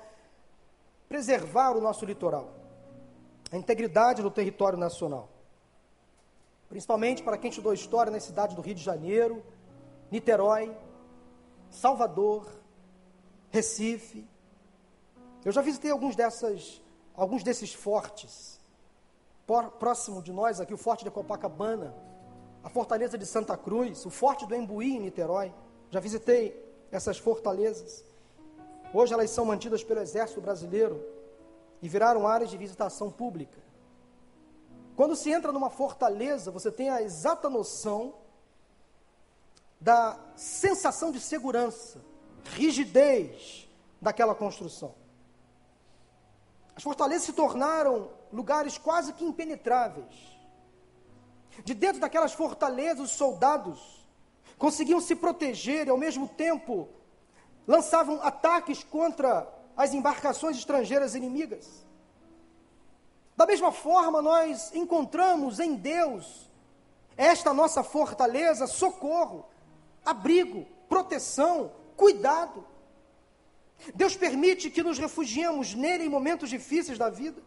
preservar 1.09 1.77
o 1.77 1.81
nosso 1.81 2.05
litoral, 2.05 2.53
a 3.51 3.57
integridade 3.57 4.23
do 4.23 4.31
território 4.31 4.79
nacional 4.79 5.29
principalmente 6.73 7.23
para 7.23 7.37
quem 7.37 7.51
estudou 7.51 7.75
história 7.75 8.11
nas 8.11 8.23
cidades 8.23 8.57
do 8.57 8.63
Rio 8.63 8.75
de 8.75 8.83
Janeiro, 8.83 9.45
Niterói, 10.11 10.75
Salvador, 11.71 12.51
Recife. 13.51 14.27
Eu 15.45 15.53
já 15.53 15.61
visitei 15.61 15.91
alguns 15.91 16.17
dessas, 16.17 16.82
alguns 17.17 17.43
desses 17.43 17.73
fortes. 17.73 18.61
Próximo 19.79 20.23
de 20.23 20.33
nós 20.33 20.61
aqui, 20.61 20.73
o 20.73 20.79
Forte 20.79 21.05
de 21.05 21.11
Copacabana, 21.11 21.95
a 22.63 22.71
Fortaleza 22.71 23.19
de 23.19 23.27
Santa 23.27 23.57
Cruz, 23.57 24.07
o 24.07 24.11
Forte 24.11 24.47
do 24.47 24.55
Embuí 24.55 24.97
em 24.97 25.01
Niterói. 25.01 25.53
Já 25.91 26.01
visitei 26.01 26.59
essas 26.91 27.19
fortalezas. 27.19 28.05
Hoje 28.95 29.13
elas 29.13 29.31
são 29.31 29.45
mantidas 29.45 29.83
pelo 29.83 30.01
Exército 30.01 30.41
Brasileiro 30.41 31.05
e 31.83 31.89
viraram 31.89 32.27
áreas 32.27 32.51
de 32.51 32.57
visitação 32.57 33.11
pública. 33.11 33.61
Quando 34.95 35.17
se 35.17 35.31
entra 35.31 35.53
numa 35.53 35.71
fortaleza, 35.71 36.51
você 36.51 36.71
tem 36.71 36.91
a 36.91 37.03
exata 37.03 37.49
noção 37.51 38.15
da 39.81 40.19
sensação 40.37 41.11
de 41.11 41.19
segurança, 41.19 42.01
rigidez 42.45 43.69
daquela 44.01 44.35
construção. 44.35 44.95
As 46.75 46.83
fortalezas 46.83 47.25
se 47.25 47.33
tornaram 47.33 48.11
lugares 48.33 48.79
quase 48.79 49.13
que 49.13 49.25
impenetráveis. 49.25 50.15
De 51.65 51.75
dentro 51.75 52.01
daquelas 52.01 52.33
fortalezas, 52.33 53.01
os 53.01 53.11
soldados 53.11 54.07
conseguiam 54.57 55.01
se 55.01 55.15
proteger 55.15 55.87
e, 55.87 55.91
ao 55.91 55.99
mesmo 55.99 56.29
tempo, 56.29 56.89
lançavam 57.67 58.21
ataques 58.23 58.83
contra 58.83 59.47
as 59.77 59.93
embarcações 59.93 60.57
estrangeiras 60.57 61.15
inimigas. 61.15 61.87
Da 63.37 63.47
mesma 63.47 63.73
forma, 63.73 64.23
nós 64.23 64.75
encontramos 64.75 65.59
em 65.59 65.75
Deus 65.75 66.51
esta 67.17 67.53
nossa 67.53 67.83
fortaleza, 67.83 68.67
socorro, 68.67 69.47
abrigo, 70.05 70.67
proteção, 70.89 71.73
cuidado. 71.97 72.65
Deus 73.95 74.17
permite 74.17 74.71
que 74.71 74.83
nos 74.83 74.99
refugiemos 74.99 75.75
nele 75.75 76.05
em 76.05 76.09
momentos 76.09 76.49
difíceis 76.49 76.99
da 76.99 77.11
vida. 77.11 77.43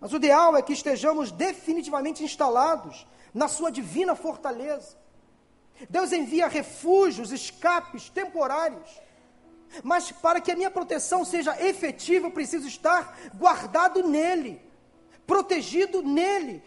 Mas 0.00 0.12
o 0.12 0.16
ideal 0.16 0.56
é 0.56 0.62
que 0.62 0.72
estejamos 0.72 1.30
definitivamente 1.30 2.22
instalados 2.22 3.06
na 3.32 3.48
sua 3.48 3.70
divina 3.70 4.14
fortaleza. 4.14 4.96
Deus 5.88 6.12
envia 6.12 6.46
refúgios, 6.46 7.32
escapes 7.32 8.08
temporários 8.08 9.04
mas 9.82 10.12
para 10.12 10.40
que 10.40 10.52
a 10.52 10.56
minha 10.56 10.70
proteção 10.70 11.24
seja 11.24 11.60
efetiva, 11.60 12.26
eu 12.26 12.30
preciso 12.30 12.68
estar 12.68 13.18
guardado 13.34 14.06
nele, 14.06 14.60
protegido 15.26 16.02
nele, 16.02 16.62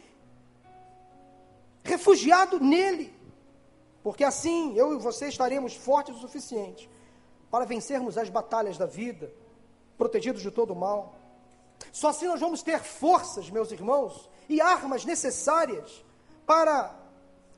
refugiado 1.84 2.60
nele. 2.60 3.14
Porque 4.04 4.24
assim 4.24 4.76
eu 4.76 4.94
e 4.94 4.98
você 4.98 5.28
estaremos 5.28 5.76
fortes 5.76 6.16
o 6.16 6.20
suficiente 6.20 6.90
para 7.50 7.66
vencermos 7.66 8.18
as 8.18 8.30
batalhas 8.30 8.78
da 8.78 8.86
vida, 8.86 9.32
protegidos 9.98 10.42
de 10.42 10.52
todo 10.52 10.72
o 10.72 10.76
mal. 10.76 11.16
Só 11.92 12.10
assim 12.10 12.28
nós 12.28 12.40
vamos 12.40 12.62
ter 12.62 12.80
forças, 12.80 13.50
meus 13.50 13.72
irmãos, 13.72 14.30
e 14.50 14.62
armas 14.62 15.06
necessárias 15.06 16.04
para 16.46 16.96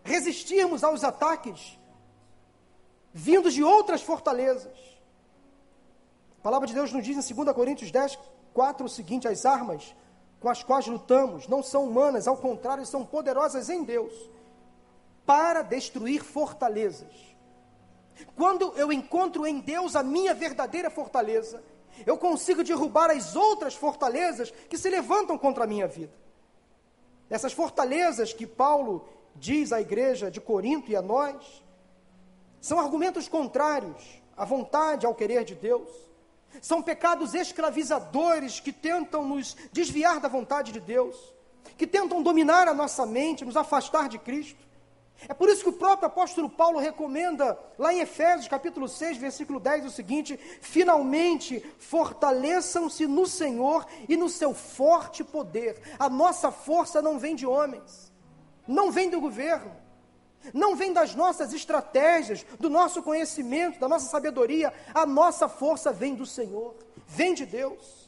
resistirmos 0.03 0.83
aos 0.83 1.03
ataques 1.03 1.77
vindos 3.13 3.53
de 3.53 3.63
outras 3.63 4.01
fortalezas. 4.01 4.77
A 6.39 6.41
palavra 6.41 6.67
de 6.67 6.73
Deus 6.73 6.91
nos 6.91 7.03
diz 7.03 7.29
em 7.29 7.35
2 7.35 7.55
Coríntios 7.55 7.91
10, 7.91 8.17
4 8.53 8.85
o 8.85 8.89
seguinte: 8.89 9.27
as 9.27 9.45
armas 9.45 9.95
com 10.39 10.49
as 10.49 10.63
quais 10.63 10.87
lutamos 10.87 11.47
não 11.47 11.61
são 11.61 11.83
humanas, 11.83 12.27
ao 12.27 12.37
contrário, 12.37 12.85
são 12.85 13.05
poderosas 13.05 13.69
em 13.69 13.83
Deus 13.83 14.13
para 15.25 15.61
destruir 15.61 16.23
fortalezas. 16.23 17.13
Quando 18.35 18.73
eu 18.75 18.91
encontro 18.91 19.45
em 19.45 19.59
Deus 19.59 19.95
a 19.95 20.03
minha 20.03 20.33
verdadeira 20.33 20.89
fortaleza, 20.89 21.63
eu 22.05 22.17
consigo 22.17 22.63
derrubar 22.63 23.09
as 23.09 23.35
outras 23.35 23.75
fortalezas 23.75 24.51
que 24.69 24.77
se 24.77 24.89
levantam 24.89 25.37
contra 25.37 25.63
a 25.63 25.67
minha 25.67 25.87
vida. 25.87 26.13
Essas 27.29 27.53
fortalezas 27.53 28.33
que 28.33 28.47
Paulo 28.47 29.07
diz 29.35 29.71
à 29.71 29.79
igreja 29.79 30.29
de 30.29 30.41
Corinto 30.41 30.91
e 30.91 30.95
a 30.95 31.01
nós, 31.01 31.63
são 32.59 32.79
argumentos 32.79 33.27
contrários 33.27 34.21
à 34.35 34.43
vontade, 34.43 35.05
ao 35.05 35.15
querer 35.15 35.43
de 35.43 35.55
Deus. 35.55 35.89
São 36.61 36.81
pecados 36.81 37.33
escravizadores 37.33 38.59
que 38.59 38.71
tentam 38.71 39.25
nos 39.25 39.55
desviar 39.71 40.19
da 40.19 40.27
vontade 40.27 40.71
de 40.71 40.79
Deus, 40.79 41.15
que 41.77 41.87
tentam 41.87 42.21
dominar 42.21 42.67
a 42.67 42.73
nossa 42.73 43.05
mente, 43.05 43.45
nos 43.45 43.55
afastar 43.55 44.09
de 44.09 44.17
Cristo. 44.17 44.68
É 45.27 45.33
por 45.33 45.49
isso 45.49 45.63
que 45.63 45.69
o 45.69 45.73
próprio 45.73 46.07
apóstolo 46.07 46.49
Paulo 46.49 46.79
recomenda, 46.79 47.59
lá 47.77 47.93
em 47.93 47.99
Efésios 47.99 48.47
capítulo 48.47 48.87
6, 48.87 49.17
versículo 49.17 49.59
10, 49.59 49.85
o 49.85 49.91
seguinte: 49.91 50.39
finalmente 50.61 51.59
fortaleçam-se 51.77 53.05
no 53.05 53.27
Senhor 53.27 53.85
e 54.07 54.15
no 54.15 54.29
seu 54.29 54.53
forte 54.53 55.23
poder. 55.23 55.81
A 55.99 56.09
nossa 56.09 56.51
força 56.51 57.01
não 57.01 57.19
vem 57.19 57.35
de 57.35 57.45
homens, 57.45 58.13
não 58.67 58.91
vem 58.91 59.09
do 59.09 59.19
governo, 59.19 59.75
não 60.53 60.75
vem 60.75 60.93
das 60.93 61.13
nossas 61.13 61.53
estratégias, 61.53 62.45
do 62.57 62.69
nosso 62.69 63.03
conhecimento, 63.03 63.79
da 63.79 63.89
nossa 63.89 64.09
sabedoria. 64.09 64.73
A 64.93 65.05
nossa 65.05 65.49
força 65.49 65.91
vem 65.91 66.15
do 66.15 66.25
Senhor, 66.25 66.75
vem 67.05 67.33
de 67.33 67.45
Deus. 67.45 67.98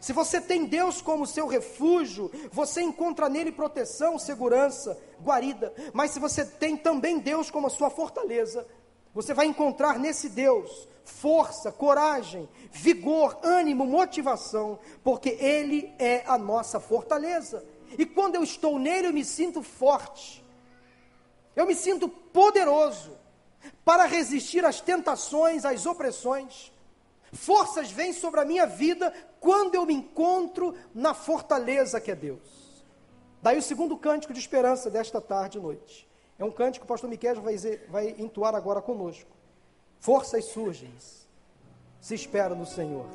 Se 0.00 0.12
você 0.12 0.40
tem 0.40 0.64
Deus 0.64 1.00
como 1.00 1.26
seu 1.26 1.46
refúgio, 1.46 2.30
você 2.50 2.82
encontra 2.82 3.28
nele 3.28 3.52
proteção, 3.52 4.18
segurança, 4.18 4.98
guarida. 5.22 5.72
Mas 5.92 6.10
se 6.10 6.18
você 6.18 6.44
tem 6.44 6.76
também 6.76 7.18
Deus 7.18 7.50
como 7.50 7.66
a 7.66 7.70
sua 7.70 7.90
fortaleza, 7.90 8.66
você 9.14 9.32
vai 9.32 9.46
encontrar 9.46 9.98
nesse 9.98 10.28
Deus 10.28 10.88
força, 11.04 11.70
coragem, 11.70 12.48
vigor, 12.72 13.38
ânimo, 13.42 13.86
motivação, 13.86 14.78
porque 15.02 15.36
Ele 15.38 15.92
é 15.98 16.24
a 16.26 16.38
nossa 16.38 16.80
fortaleza. 16.80 17.64
E 17.98 18.04
quando 18.04 18.34
eu 18.34 18.42
estou 18.42 18.78
nele, 18.78 19.08
eu 19.08 19.12
me 19.12 19.24
sinto 19.24 19.62
forte. 19.62 20.44
Eu 21.54 21.66
me 21.66 21.74
sinto 21.74 22.08
poderoso 22.08 23.16
para 23.84 24.06
resistir 24.06 24.64
às 24.64 24.80
tentações, 24.80 25.64
às 25.64 25.86
opressões. 25.86 26.72
Forças 27.34 27.90
vêm 27.90 28.12
sobre 28.12 28.40
a 28.40 28.44
minha 28.44 28.64
vida 28.64 29.12
quando 29.40 29.74
eu 29.74 29.84
me 29.84 29.94
encontro 29.94 30.74
na 30.94 31.12
fortaleza 31.12 32.00
que 32.00 32.10
é 32.10 32.14
Deus. 32.14 32.84
Daí 33.42 33.58
o 33.58 33.62
segundo 33.62 33.96
cântico 33.96 34.32
de 34.32 34.38
esperança 34.38 34.88
desta 34.88 35.20
tarde 35.20 35.58
e 35.58 35.60
noite. 35.60 36.08
É 36.38 36.44
um 36.44 36.50
cântico 36.50 36.86
que 36.86 36.90
o 36.90 36.94
pastor 36.94 37.10
Miquel 37.10 37.40
vai, 37.40 37.56
vai 37.88 38.14
entoar 38.18 38.54
agora 38.54 38.80
conosco. 38.80 39.30
Forças 40.00 40.46
surgem, 40.46 40.92
se 42.00 42.14
espera 42.14 42.54
no 42.54 42.66
Senhor. 42.66 43.06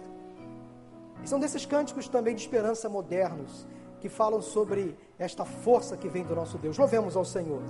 E 1.24 1.28
são 1.28 1.40
desses 1.40 1.66
cânticos 1.66 2.08
também 2.08 2.36
de 2.36 2.42
esperança 2.42 2.88
modernos, 2.88 3.68
que 4.00 4.10
falam 4.10 4.42
sobre 4.42 4.98
esta 5.18 5.44
força 5.44 5.98
que 5.98 6.08
vem 6.08 6.24
do 6.24 6.36
nosso 6.36 6.58
Deus. 6.58 6.78
Louvemos 6.78 7.16
ao 7.16 7.26
Senhor. 7.26 7.62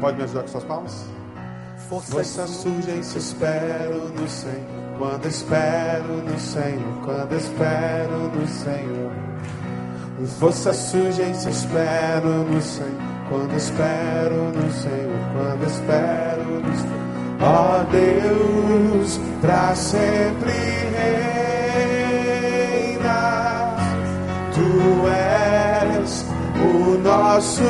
Pode 0.00 0.16
me 0.16 0.24
ajudar 0.24 0.42
com 0.42 0.48
suas 0.48 0.64
palmas? 0.64 1.06
Força, 1.88 2.12
Força 2.12 2.46
surge 2.46 3.02
se 3.02 3.18
espero 3.18 4.08
no 4.10 4.28
Senhor. 4.28 4.78
Quando 4.98 5.26
espero 5.26 6.22
no 6.24 6.38
Senhor, 6.38 7.00
quando 7.04 7.34
espero 7.34 8.30
no 8.34 8.46
Senhor. 8.46 9.12
Força 10.38 10.72
surge 10.72 11.34
se 11.34 11.50
espero 11.50 12.44
no 12.44 12.60
Senhor. 12.60 13.08
Quando 13.28 13.56
espero 13.56 14.52
no 14.54 14.72
Senhor, 14.72 15.18
quando 15.32 15.66
espero 15.66 16.60
no 16.62 16.76
Senhor. 16.76 16.98
Ó 17.40 17.80
oh 17.80 17.84
Deus, 17.90 19.20
para 19.40 19.74
sempre 19.74 20.52
reina. 20.98 22.18
Tu 24.54 25.08
és 25.08 26.24
o 26.56 26.98
nosso 26.98 27.62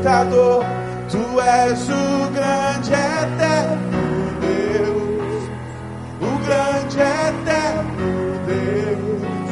libertador. 0.00 0.64
Tu 1.10 1.40
és 1.40 1.88
o 1.88 2.30
grande 2.30 2.92
eterno 2.92 4.30
Deus, 4.40 5.42
o 6.20 6.38
grande 6.46 7.00
eterno 7.00 8.38
Deus. 8.46 9.50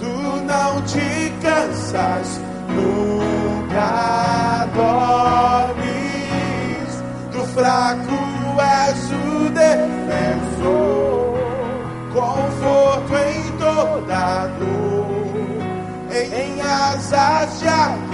Tu 0.00 0.14
não 0.44 0.82
te 0.82 1.32
cansas 1.40 2.28
nunca 2.68 3.90
dormes. 4.74 5.82
Do 7.32 7.42
fraco 7.54 8.18
és 8.60 9.10
o 9.10 9.48
defensor, 9.50 11.38
conforto 12.12 13.14
em 13.16 13.42
toda 13.56 14.46
dor, 14.58 15.06
em 16.12 16.60
asas 16.60 17.60
de 17.60 17.68
amor. 17.68 18.07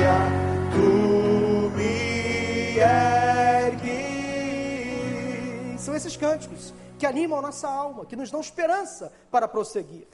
Esses 6.05 6.17
cânticos 6.17 6.73
que 6.99 7.07
animam 7.07 7.39
a 7.39 7.43
nossa 7.43 7.69
alma, 7.69 8.05
que 8.05 8.17
nos 8.17 8.31
dão 8.31 8.41
esperança 8.41 9.13
para 9.31 9.49
prosseguir. 9.49 10.07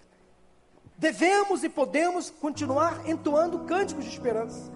Devemos 0.96 1.64
e 1.64 1.68
podemos 1.68 2.30
continuar 2.30 3.08
entoando 3.08 3.60
cânticos 3.60 4.04
de 4.04 4.10
esperança, 4.10 4.70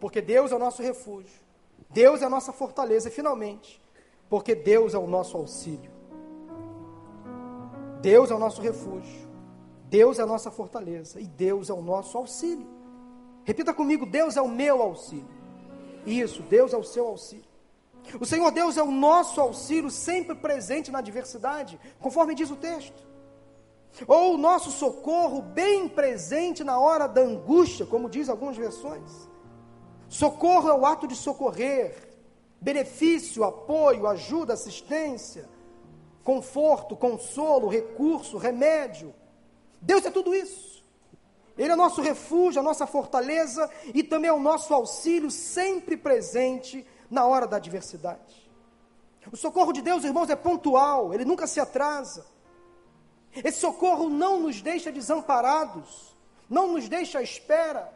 porque 0.00 0.20
Deus 0.20 0.52
é 0.52 0.56
o 0.56 0.58
nosso 0.58 0.82
refúgio, 0.82 1.40
Deus 1.90 2.22
é 2.22 2.24
a 2.24 2.30
nossa 2.30 2.52
fortaleza, 2.52 3.08
e 3.08 3.12
finalmente, 3.12 3.80
porque 4.28 4.54
Deus 4.54 4.94
é 4.94 4.98
o 4.98 5.06
nosso 5.06 5.36
auxílio. 5.36 5.92
Deus 8.00 8.30
é 8.30 8.34
o 8.34 8.38
nosso 8.38 8.60
refúgio, 8.60 9.28
Deus 9.88 10.18
é 10.18 10.22
a 10.22 10.26
nossa 10.26 10.50
fortaleza 10.50 11.20
e 11.20 11.26
Deus 11.26 11.70
é 11.70 11.72
o 11.72 11.80
nosso 11.80 12.18
auxílio. 12.18 12.66
Repita 13.44 13.72
comigo: 13.72 14.04
Deus 14.04 14.36
é 14.36 14.42
o 14.42 14.48
meu 14.48 14.82
auxílio. 14.82 15.28
Isso, 16.04 16.42
Deus 16.42 16.74
é 16.74 16.76
o 16.76 16.82
seu 16.82 17.06
auxílio. 17.06 17.53
O 18.20 18.26
Senhor 18.26 18.50
Deus 18.50 18.76
é 18.76 18.82
o 18.82 18.90
nosso 18.90 19.40
auxílio 19.40 19.90
sempre 19.90 20.34
presente 20.34 20.90
na 20.90 20.98
adversidade, 20.98 21.78
conforme 21.98 22.34
diz 22.34 22.50
o 22.50 22.56
texto 22.56 23.14
ou 24.08 24.34
o 24.34 24.38
nosso 24.38 24.70
socorro 24.70 25.40
bem 25.40 25.88
presente 25.88 26.64
na 26.64 26.78
hora 26.78 27.06
da 27.06 27.20
angústia, 27.20 27.86
como 27.86 28.10
diz 28.10 28.28
algumas 28.28 28.56
versões. 28.56 29.28
Socorro 30.08 30.68
é 30.68 30.74
o 30.74 30.84
ato 30.84 31.06
de 31.06 31.14
socorrer, 31.14 32.16
benefício, 32.60 33.44
apoio, 33.44 34.06
ajuda, 34.06 34.54
assistência, 34.54 35.48
conforto, 36.24 36.96
consolo, 36.96 37.68
recurso, 37.68 38.36
remédio. 38.36 39.14
Deus 39.80 40.04
é 40.04 40.10
tudo 40.10 40.34
isso. 40.34 40.82
Ele 41.56 41.72
é 41.72 41.76
nosso 41.76 42.00
refúgio, 42.00 42.60
a 42.60 42.64
nossa 42.64 42.86
fortaleza 42.86 43.70
e 43.94 44.02
também 44.02 44.28
é 44.28 44.32
o 44.32 44.40
nosso 44.40 44.74
auxílio 44.74 45.30
sempre 45.30 45.96
presente 45.96 46.84
na 47.14 47.24
hora 47.24 47.46
da 47.46 47.56
adversidade. 47.56 48.50
O 49.32 49.36
socorro 49.36 49.72
de 49.72 49.80
Deus, 49.80 50.04
irmãos, 50.04 50.28
é 50.28 50.36
pontual, 50.36 51.14
ele 51.14 51.24
nunca 51.24 51.46
se 51.46 51.58
atrasa. 51.58 52.26
Esse 53.32 53.60
socorro 53.60 54.10
não 54.10 54.40
nos 54.40 54.60
deixa 54.60 54.92
desamparados, 54.92 56.14
não 56.48 56.68
nos 56.68 56.88
deixa 56.88 57.20
à 57.20 57.22
espera. 57.22 57.92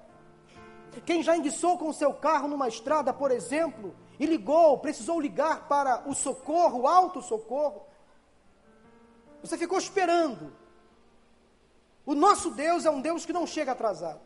Quem 1.05 1.23
já 1.23 1.37
enguiçou 1.37 1.77
com 1.77 1.89
o 1.89 1.95
seu 1.95 2.15
carro 2.15 2.49
numa 2.49 2.69
estrada, 2.69 3.13
por 3.13 3.31
exemplo, 3.31 3.95
e 4.19 4.25
ligou, 4.25 4.79
precisou 4.79 5.21
ligar 5.21 5.69
para 5.69 6.09
o 6.09 6.15
socorro, 6.15 6.81
o 6.81 6.89
alto-socorro, 6.89 7.87
você 9.43 9.57
ficou 9.59 9.79
esperando. 9.79 10.53
O 12.07 12.15
nosso 12.15 12.51
Deus 12.51 12.87
é 12.87 12.91
um 12.91 13.01
Deus 13.01 13.27
que 13.27 13.33
não 13.33 13.47
chega 13.47 13.73
atrasado, 13.73 14.21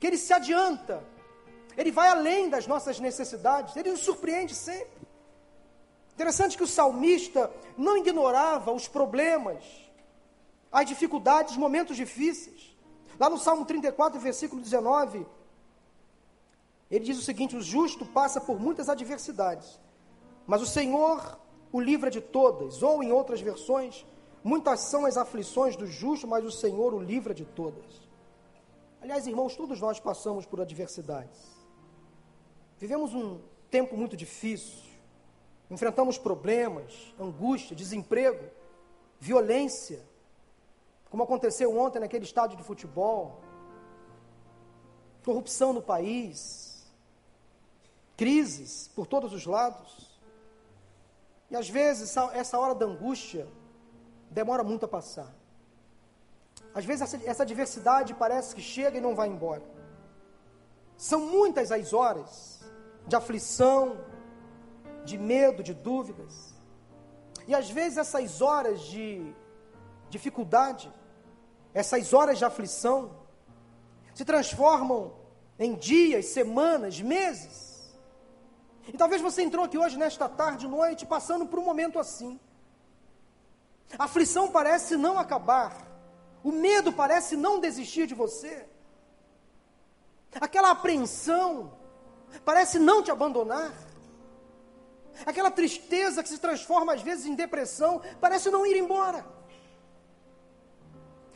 que 0.00 0.06
ele 0.06 0.16
se 0.16 0.32
adianta, 0.32 1.04
ele 1.76 1.90
vai 1.90 2.08
além 2.08 2.48
das 2.48 2.66
nossas 2.66 3.00
necessidades, 3.00 3.76
ele 3.76 3.90
nos 3.90 4.00
surpreende 4.00 4.54
sempre. 4.54 5.02
Interessante 6.14 6.56
que 6.56 6.64
o 6.64 6.68
salmista 6.68 7.50
não 7.76 7.96
ignorava 7.96 8.72
os 8.72 8.86
problemas, 8.86 9.64
as 10.70 10.86
dificuldades, 10.86 11.56
momentos 11.56 11.96
difíceis. 11.96 12.76
Lá 13.18 13.30
no 13.30 13.38
Salmo 13.38 13.64
34, 13.64 14.20
versículo 14.20 14.60
19, 14.60 15.26
ele 16.90 17.04
diz 17.04 17.18
o 17.18 17.22
seguinte: 17.22 17.56
O 17.56 17.62
justo 17.62 18.04
passa 18.04 18.40
por 18.40 18.60
muitas 18.60 18.88
adversidades, 18.88 19.80
mas 20.46 20.60
o 20.60 20.66
Senhor 20.66 21.38
o 21.72 21.80
livra 21.80 22.10
de 22.10 22.20
todas. 22.20 22.82
Ou, 22.82 23.02
em 23.02 23.10
outras 23.10 23.40
versões, 23.40 24.04
muitas 24.44 24.80
são 24.80 25.06
as 25.06 25.16
aflições 25.16 25.74
do 25.74 25.86
justo, 25.86 26.28
mas 26.28 26.44
o 26.44 26.50
Senhor 26.50 26.92
o 26.92 27.00
livra 27.00 27.32
de 27.32 27.44
todas. 27.44 28.02
Aliás, 29.00 29.26
irmãos, 29.26 29.56
todos 29.56 29.80
nós 29.80 29.98
passamos 29.98 30.44
por 30.44 30.60
adversidades. 30.60 31.61
Vivemos 32.82 33.14
um 33.14 33.40
tempo 33.70 33.96
muito 33.96 34.16
difícil, 34.16 34.82
enfrentamos 35.70 36.18
problemas, 36.18 37.14
angústia, 37.16 37.76
desemprego, 37.76 38.44
violência, 39.20 40.00
como 41.08 41.22
aconteceu 41.22 41.78
ontem 41.78 42.00
naquele 42.00 42.24
estádio 42.24 42.56
de 42.56 42.64
futebol, 42.64 43.40
corrupção 45.24 45.72
no 45.72 45.80
país, 45.80 46.84
crises 48.16 48.90
por 48.96 49.06
todos 49.06 49.32
os 49.32 49.46
lados. 49.46 50.20
E 51.52 51.54
às 51.54 51.70
vezes 51.70 52.16
essa 52.32 52.58
hora 52.58 52.74
da 52.74 52.84
angústia 52.84 53.46
demora 54.28 54.64
muito 54.64 54.86
a 54.86 54.88
passar. 54.88 55.32
Às 56.74 56.84
vezes 56.84 57.02
essa, 57.02 57.30
essa 57.30 57.42
adversidade 57.44 58.12
parece 58.12 58.56
que 58.56 58.60
chega 58.60 58.98
e 58.98 59.00
não 59.00 59.14
vai 59.14 59.28
embora. 59.28 59.62
São 60.96 61.20
muitas 61.20 61.70
as 61.70 61.92
horas 61.92 62.51
de 63.06 63.16
aflição, 63.16 63.98
de 65.04 65.18
medo, 65.18 65.62
de 65.62 65.74
dúvidas. 65.74 66.54
E 67.46 67.54
às 67.54 67.70
vezes 67.70 67.98
essas 67.98 68.40
horas 68.40 68.80
de 68.82 69.34
dificuldade 70.08 70.92
essas 71.74 72.12
horas 72.12 72.38
de 72.38 72.44
aflição, 72.44 73.16
se 74.14 74.24
transformam 74.24 75.14
em 75.58 75.74
dias, 75.74 76.26
semanas, 76.26 77.00
meses. 77.00 77.96
E 78.86 78.96
talvez 78.96 79.22
você 79.22 79.42
entrou 79.42 79.64
aqui 79.64 79.78
hoje, 79.78 79.96
nesta 79.96 80.28
tarde, 80.28 80.68
noite, 80.68 81.06
passando 81.06 81.46
por 81.46 81.58
um 81.58 81.64
momento 81.64 81.98
assim. 81.98 82.38
A 83.98 84.04
aflição 84.04 84.50
parece 84.50 84.96
não 84.96 85.18
acabar, 85.18 85.86
o 86.42 86.50
medo 86.50 86.92
parece 86.92 87.36
não 87.36 87.60
desistir 87.60 88.06
de 88.06 88.14
você, 88.14 88.66
aquela 90.40 90.70
apreensão 90.70 91.72
parece 92.44 92.78
não 92.78 93.02
te 93.02 93.10
abandonar, 93.10 93.72
aquela 95.26 95.50
tristeza 95.50 96.22
que 96.22 96.28
se 96.28 96.38
transforma 96.38 96.94
às 96.94 97.02
vezes 97.02 97.26
em 97.26 97.34
depressão 97.34 98.00
parece 98.20 98.50
não 98.50 98.66
ir 98.66 98.76
embora. 98.76 99.24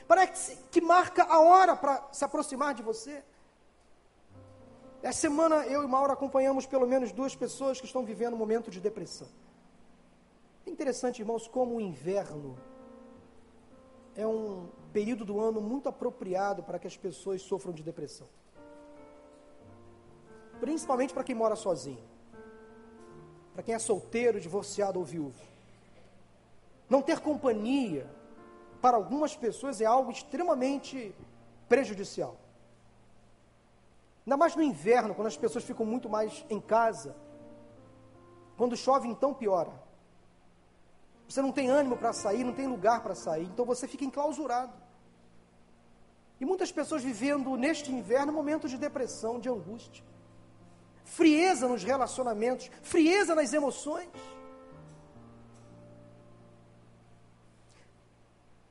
Parece 0.07 0.57
que 0.71 0.81
marca 0.81 1.25
a 1.25 1.41
hora 1.41 1.75
para 1.75 2.09
se 2.13 2.25
aproximar 2.25 2.75
de 2.75 2.83
você. 2.83 3.25
Essa 5.03 5.21
semana 5.21 5.67
eu 5.67 5.83
e 5.83 5.87
Mauro 5.87 6.13
acompanhamos 6.13 6.65
pelo 6.67 6.87
menos 6.87 7.13
duas 7.13 7.35
pessoas 7.35 7.81
que 7.81 7.87
estão 7.87 8.05
vivendo 8.05 8.35
um 8.35 8.39
momento 8.39 8.71
de 8.71 8.81
depressão. 8.81 9.29
É 10.67 10.71
interessante, 10.71 11.21
irmãos, 11.21 11.47
como 11.47 11.77
o 11.77 11.81
inverno 11.81 12.57
é 14.17 14.27
um 14.27 14.69
período 14.93 15.25
do 15.25 15.39
ano 15.41 15.61
muito 15.61 15.89
apropriado 15.89 16.63
para 16.63 16.79
que 16.79 16.87
as 16.87 16.97
pessoas 16.97 17.43
sofram 17.43 17.73
de 17.73 17.83
depressão. 17.83 18.27
Principalmente 20.61 21.13
para 21.13 21.25
quem 21.25 21.35
mora 21.35 21.57
sozinho. 21.57 22.03
Para 23.53 23.63
quem 23.63 23.75
é 23.75 23.79
solteiro, 23.79 24.41
divorciado 24.41 24.99
ou 24.99 25.05
viúvo. 25.05 25.41
Não 26.89 27.03
ter 27.03 27.21
companhia 27.21 28.09
para 28.81 28.97
algumas 28.97 29.35
pessoas 29.35 29.81
é 29.81 29.85
algo 29.85 30.11
extremamente 30.11 31.15
prejudicial. 31.69 32.37
Ainda 34.27 34.37
mais 34.37 34.57
no 34.57 34.63
inverno, 34.63 35.15
quando 35.15 35.29
as 35.29 35.37
pessoas 35.37 35.65
ficam 35.65 35.87
muito 35.87 36.09
mais 36.09 36.45
em 36.51 36.61
casa. 36.61 37.15
Quando 38.57 38.77
chove, 38.77 39.09
então 39.09 39.33
piora. 39.33 39.73
Você 41.29 41.43
não 41.43 41.53
tem 41.53 41.69
ânimo 41.69 41.97
para 41.97 42.13
sair, 42.13 42.45
não 42.45 42.53
tem 42.53 42.67
lugar 42.67 43.03
para 43.03 43.15
sair, 43.15 43.45
então 43.45 43.65
você 43.65 43.89
fica 43.89 44.05
enclausurado. 44.05 44.73
E 46.41 46.45
muitas 46.45 46.71
pessoas 46.71 47.03
vivendo 47.03 47.57
neste 47.57 47.93
inverno 47.93 48.33
momentos 48.33 48.71
de 48.71 48.77
depressão, 48.77 49.41
de 49.41 49.49
angústia, 49.49 50.05
frieza 51.07 51.69
nos 51.69 51.83
relacionamentos, 51.85 52.71
frieza 52.83 53.35
nas 53.35 53.53
emoções. 53.53 54.11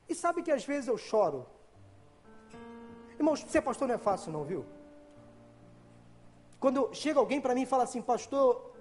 E 0.08 0.14
sabe 0.14 0.42
que 0.42 0.52
às 0.52 0.64
vezes 0.64 0.86
eu 0.86 0.98
choro. 0.98 1.46
Irmãos, 3.18 3.40
ser 3.48 3.62
pastor 3.62 3.88
não 3.88 3.94
é 3.94 3.98
fácil, 3.98 4.30
não, 4.30 4.44
viu? 4.44 4.64
Quando 6.60 6.94
chega 6.94 7.18
alguém 7.18 7.40
para 7.40 7.54
mim 7.54 7.62
e 7.62 7.66
fala 7.66 7.84
assim, 7.84 8.02
pastor, 8.02 8.72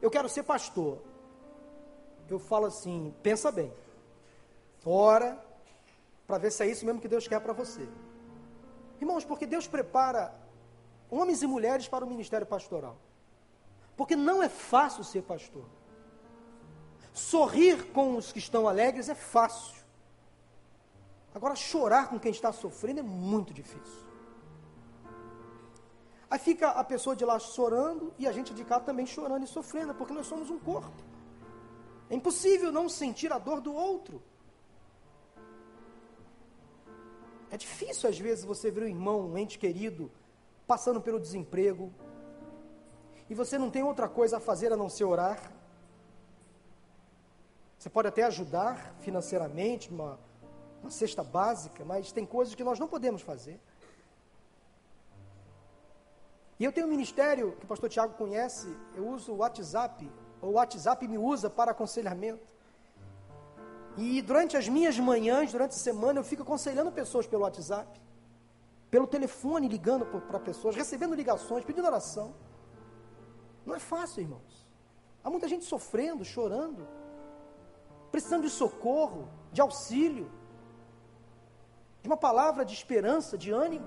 eu 0.00 0.10
quero 0.10 0.28
ser 0.28 0.44
pastor. 0.44 0.98
Eu 2.28 2.38
falo 2.38 2.66
assim, 2.66 3.12
pensa 3.22 3.50
bem. 3.50 3.72
Ora, 4.86 5.38
para 6.26 6.38
ver 6.38 6.52
se 6.52 6.62
é 6.62 6.68
isso 6.68 6.86
mesmo 6.86 7.00
que 7.00 7.08
Deus 7.08 7.26
quer 7.26 7.40
para 7.40 7.52
você. 7.52 7.86
Irmãos, 9.00 9.24
porque 9.24 9.46
Deus 9.46 9.66
prepara 9.66 10.32
homens 11.10 11.42
e 11.42 11.46
mulheres 11.46 11.88
para 11.88 12.04
o 12.04 12.08
ministério 12.08 12.46
pastoral. 12.46 12.96
Porque 13.96 14.16
não 14.16 14.42
é 14.42 14.48
fácil 14.48 15.04
ser 15.04 15.22
pastor. 15.22 15.64
Sorrir 17.12 17.92
com 17.92 18.16
os 18.16 18.32
que 18.32 18.38
estão 18.38 18.68
alegres 18.68 19.08
é 19.08 19.14
fácil. 19.14 19.80
Agora, 21.34 21.54
chorar 21.54 22.08
com 22.08 22.18
quem 22.18 22.30
está 22.30 22.52
sofrendo 22.52 23.00
é 23.00 23.02
muito 23.02 23.52
difícil. 23.52 24.08
Aí 26.30 26.38
fica 26.38 26.70
a 26.70 26.84
pessoa 26.84 27.16
de 27.16 27.24
lá 27.24 27.38
chorando 27.38 28.14
e 28.16 28.26
a 28.26 28.32
gente 28.32 28.54
de 28.54 28.64
cá 28.64 28.78
também 28.78 29.04
chorando 29.04 29.44
e 29.44 29.48
sofrendo, 29.48 29.94
porque 29.94 30.12
nós 30.12 30.26
somos 30.26 30.48
um 30.48 30.58
corpo. 30.58 31.02
É 32.08 32.14
impossível 32.14 32.70
não 32.70 32.88
sentir 32.88 33.32
a 33.32 33.38
dor 33.38 33.60
do 33.60 33.74
outro. 33.74 34.22
É 37.50 37.56
difícil 37.56 38.08
às 38.08 38.18
vezes 38.18 38.44
você 38.44 38.70
ver 38.70 38.84
um 38.84 38.88
irmão, 38.88 39.28
um 39.28 39.36
ente 39.36 39.58
querido, 39.58 40.10
passando 40.72 41.00
pelo 41.00 41.18
desemprego, 41.18 41.92
e 43.28 43.34
você 43.34 43.58
não 43.58 43.68
tem 43.74 43.82
outra 43.82 44.08
coisa 44.08 44.36
a 44.36 44.40
fazer 44.48 44.72
a 44.72 44.76
não 44.76 44.88
ser 44.88 45.02
orar. 45.02 45.38
Você 47.76 47.90
pode 47.90 48.06
até 48.06 48.22
ajudar 48.22 48.94
financeiramente, 49.00 49.90
uma, 49.90 50.16
uma 50.80 50.90
cesta 50.92 51.24
básica, 51.24 51.84
mas 51.84 52.12
tem 52.12 52.24
coisas 52.24 52.54
que 52.54 52.62
nós 52.62 52.78
não 52.78 52.86
podemos 52.86 53.20
fazer. 53.20 53.58
E 56.56 56.64
eu 56.64 56.70
tenho 56.70 56.86
um 56.86 56.90
ministério 56.90 57.56
que 57.58 57.64
o 57.64 57.68
pastor 57.68 57.90
Tiago 57.90 58.14
conhece, 58.14 58.68
eu 58.94 59.08
uso 59.08 59.32
o 59.32 59.38
WhatsApp, 59.38 60.08
o 60.40 60.50
WhatsApp 60.50 61.08
me 61.08 61.18
usa 61.18 61.50
para 61.50 61.72
aconselhamento. 61.72 62.46
E 63.96 64.22
durante 64.22 64.56
as 64.56 64.68
minhas 64.68 64.96
manhãs, 65.00 65.50
durante 65.50 65.72
a 65.72 65.82
semana, 65.90 66.20
eu 66.20 66.24
fico 66.24 66.44
aconselhando 66.44 66.92
pessoas 66.92 67.26
pelo 67.26 67.42
WhatsApp, 67.42 68.00
pelo 68.90 69.06
telefone, 69.06 69.68
ligando 69.68 70.04
para 70.04 70.40
pessoas, 70.40 70.74
recebendo 70.74 71.14
ligações, 71.14 71.64
pedindo 71.64 71.86
oração. 71.86 72.34
Não 73.64 73.74
é 73.74 73.78
fácil, 73.78 74.22
irmãos. 74.22 74.66
Há 75.22 75.30
muita 75.30 75.46
gente 75.46 75.64
sofrendo, 75.64 76.24
chorando 76.24 76.86
precisando 78.10 78.42
de 78.42 78.50
socorro, 78.50 79.28
de 79.52 79.60
auxílio, 79.60 80.30
de 82.02 82.08
uma 82.08 82.16
palavra 82.16 82.64
de 82.64 82.74
esperança, 82.74 83.38
de 83.38 83.50
ânimo. 83.50 83.86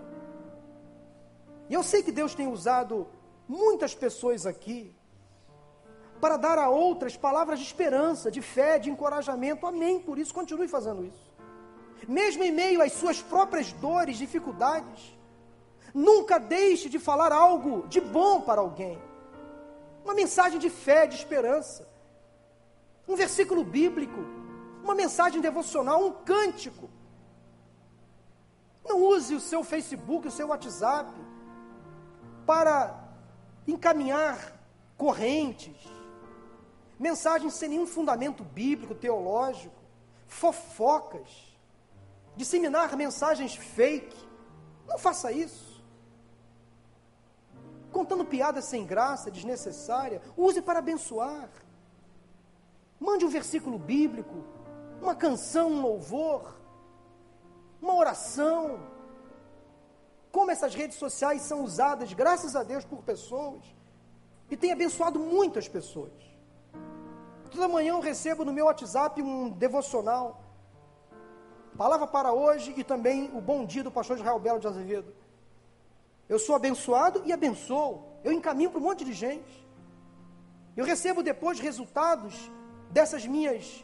E 1.69 1.73
eu 1.73 1.83
sei 1.83 2.03
que 2.03 2.11
Deus 2.11 2.33
tem 2.35 2.47
usado 2.47 3.07
muitas 3.47 3.93
pessoas 3.93 4.45
aqui 4.45 4.95
para 6.21 6.37
dar 6.37 6.57
a 6.57 6.69
outras 6.69 7.17
palavras 7.17 7.59
de 7.59 7.65
esperança, 7.65 8.31
de 8.31 8.41
fé, 8.41 8.79
de 8.79 8.89
encorajamento. 8.89 9.65
Amém. 9.65 9.99
Por 9.99 10.17
isso, 10.17 10.33
continue 10.33 10.67
fazendo 10.67 11.03
isso. 11.03 11.32
Mesmo 12.07 12.43
em 12.43 12.51
meio 12.51 12.81
às 12.81 12.93
suas 12.93 13.21
próprias 13.21 13.71
dores, 13.73 14.17
dificuldades, 14.17 15.17
nunca 15.93 16.39
deixe 16.39 16.89
de 16.89 16.99
falar 16.99 17.31
algo 17.31 17.87
de 17.87 18.01
bom 18.01 18.41
para 18.41 18.61
alguém. 18.61 19.01
Uma 20.03 20.13
mensagem 20.13 20.59
de 20.59 20.69
fé, 20.69 21.07
de 21.07 21.15
esperança 21.15 21.93
um 23.07 23.15
versículo 23.15 23.63
bíblico, 23.63 24.19
uma 24.83 24.95
mensagem 24.95 25.41
devocional, 25.41 26.05
um 26.05 26.11
cântico. 26.11 26.89
Não 28.83 29.01
use 29.01 29.35
o 29.35 29.39
seu 29.39 29.63
Facebook, 29.63 30.27
o 30.27 30.31
seu 30.31 30.47
WhatsApp 30.47 31.11
para 32.45 33.01
encaminhar 33.67 34.59
correntes, 34.97 35.75
mensagens 36.99 37.53
sem 37.53 37.69
nenhum 37.69 37.87
fundamento 37.87 38.43
bíblico, 38.43 38.93
teológico, 38.93 39.81
fofocas, 40.27 41.52
disseminar 42.35 42.95
mensagens 42.95 43.55
fake. 43.55 44.15
Não 44.87 44.97
faça 44.97 45.31
isso. 45.31 45.83
Contando 47.91 48.25
piadas 48.25 48.65
sem 48.65 48.85
graça, 48.85 49.29
desnecessária, 49.29 50.21
use 50.35 50.61
para 50.61 50.79
abençoar. 50.79 51.49
Mande 52.99 53.25
um 53.25 53.29
versículo 53.29 53.77
bíblico, 53.77 54.43
uma 55.01 55.15
canção, 55.15 55.69
um 55.71 55.81
louvor, 55.81 56.55
uma 57.81 57.95
oração. 57.95 58.79
Como 60.31 60.49
essas 60.49 60.73
redes 60.73 60.97
sociais 60.97 61.43
são 61.43 61.63
usadas, 61.63 62.13
graças 62.13 62.55
a 62.55 62.63
Deus, 62.63 62.83
por 62.83 63.03
pessoas 63.03 63.61
e 64.49 64.57
tem 64.57 64.71
abençoado 64.71 65.19
muitas 65.19 65.67
pessoas. 65.67 66.11
Toda 67.49 67.67
manhã 67.67 67.93
eu 67.93 67.99
recebo 67.99 68.45
no 68.45 68.53
meu 68.53 68.65
WhatsApp 68.65 69.21
um 69.21 69.49
devocional. 69.49 70.42
Palavra 71.77 72.05
para 72.05 72.31
hoje 72.31 72.71
e 72.77 72.83
também 72.83 73.31
o 73.33 73.41
bom 73.41 73.65
dia 73.65 73.83
do 73.83 73.91
pastor 73.91 74.17
Israel 74.17 74.39
Belo 74.39 74.59
de 74.59 74.67
Azevedo. 74.67 75.11
Eu 76.29 76.37
sou 76.37 76.55
abençoado 76.55 77.23
e 77.25 77.33
abençoo. 77.33 78.03
Eu 78.23 78.31
encaminho 78.31 78.69
para 78.69 78.79
um 78.79 78.83
monte 78.83 79.03
de 79.03 79.11
gente. 79.11 79.67
Eu 80.77 80.85
recebo 80.85 81.23
depois 81.23 81.59
resultados 81.59 82.51
dessas 82.91 83.25
minhas, 83.25 83.83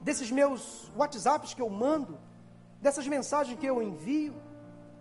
desses 0.00 0.30
meus 0.30 0.90
WhatsApps 0.94 1.54
que 1.54 1.62
eu 1.62 1.70
mando, 1.70 2.18
dessas 2.82 3.06
mensagens 3.08 3.58
que 3.58 3.66
eu 3.66 3.82
envio, 3.82 4.34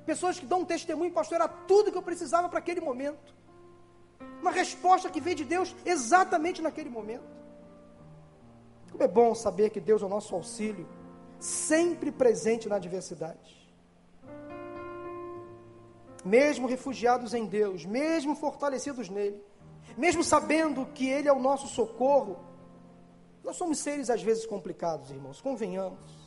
pessoas 0.05 0.39
que 0.39 0.45
dão 0.45 0.61
um 0.61 0.66
testemunho, 0.66 1.11
pastor, 1.11 1.36
era 1.36 1.49
tudo 1.49 1.91
que 1.91 1.97
eu 1.97 2.01
precisava 2.01 2.47
para 2.47 2.59
aquele 2.59 2.80
momento. 2.80 3.36
Uma 4.41 4.51
resposta 4.51 5.09
que 5.09 5.20
veio 5.20 5.36
de 5.36 5.43
Deus 5.43 5.76
exatamente 5.86 6.61
naquele 6.61 6.89
momento. 6.89 7.36
Como 8.89 9.03
é 9.03 9.07
bom 9.07 9.36
saber 9.36 9.70
que 9.70 9.82
Deus 9.82 10.01
é 10.01 10.05
o 10.05 10.09
nosso 10.09 10.34
auxílio, 10.34 10.88
sempre 11.39 12.11
presente 12.11 12.67
na 12.67 12.75
adversidade. 12.75 13.65
Mesmo 16.23 16.67
refugiados 16.67 17.33
em 17.33 17.45
Deus, 17.45 17.86
mesmo 17.86 18.36
fortalecidos 18.36 19.09
nele, 19.09 19.43
mesmo 19.97 20.23
sabendo 20.23 20.86
que 20.88 21.07
Ele 21.07 21.27
é 21.27 21.33
o 21.33 21.39
nosso 21.39 21.67
socorro, 21.67 22.39
nós 23.43 23.55
somos 23.55 23.77
seres 23.77 24.09
às 24.09 24.23
vezes 24.23 24.45
complicados, 24.45 25.11
irmãos, 25.11 25.39
convenhamos. 25.39 26.25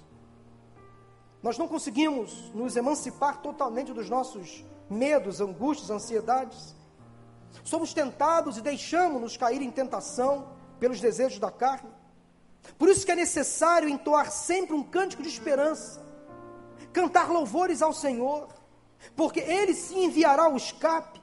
Nós 1.42 1.58
não 1.58 1.68
conseguimos 1.68 2.52
nos 2.54 2.76
emancipar 2.76 3.40
totalmente 3.40 3.92
dos 3.92 4.08
nossos 4.08 4.64
medos, 4.88 5.40
angústias, 5.40 5.90
ansiedades. 5.90 6.74
Somos 7.64 7.92
tentados 7.92 8.56
e 8.56 8.62
deixamos-nos 8.62 9.36
cair 9.36 9.62
em 9.62 9.70
tentação 9.70 10.48
pelos 10.78 11.00
desejos 11.00 11.38
da 11.38 11.50
carne. 11.50 11.90
Por 12.78 12.88
isso 12.88 13.04
que 13.04 13.12
é 13.12 13.16
necessário 13.16 13.88
entoar 13.88 14.30
sempre 14.30 14.74
um 14.74 14.82
cântico 14.82 15.22
de 15.22 15.28
esperança, 15.28 16.04
cantar 16.92 17.30
louvores 17.30 17.82
ao 17.82 17.92
Senhor, 17.92 18.48
porque 19.16 19.40
Ele 19.40 19.74
sim 19.74 20.04
enviará 20.04 20.48
o 20.48 20.56
escape. 20.56 21.20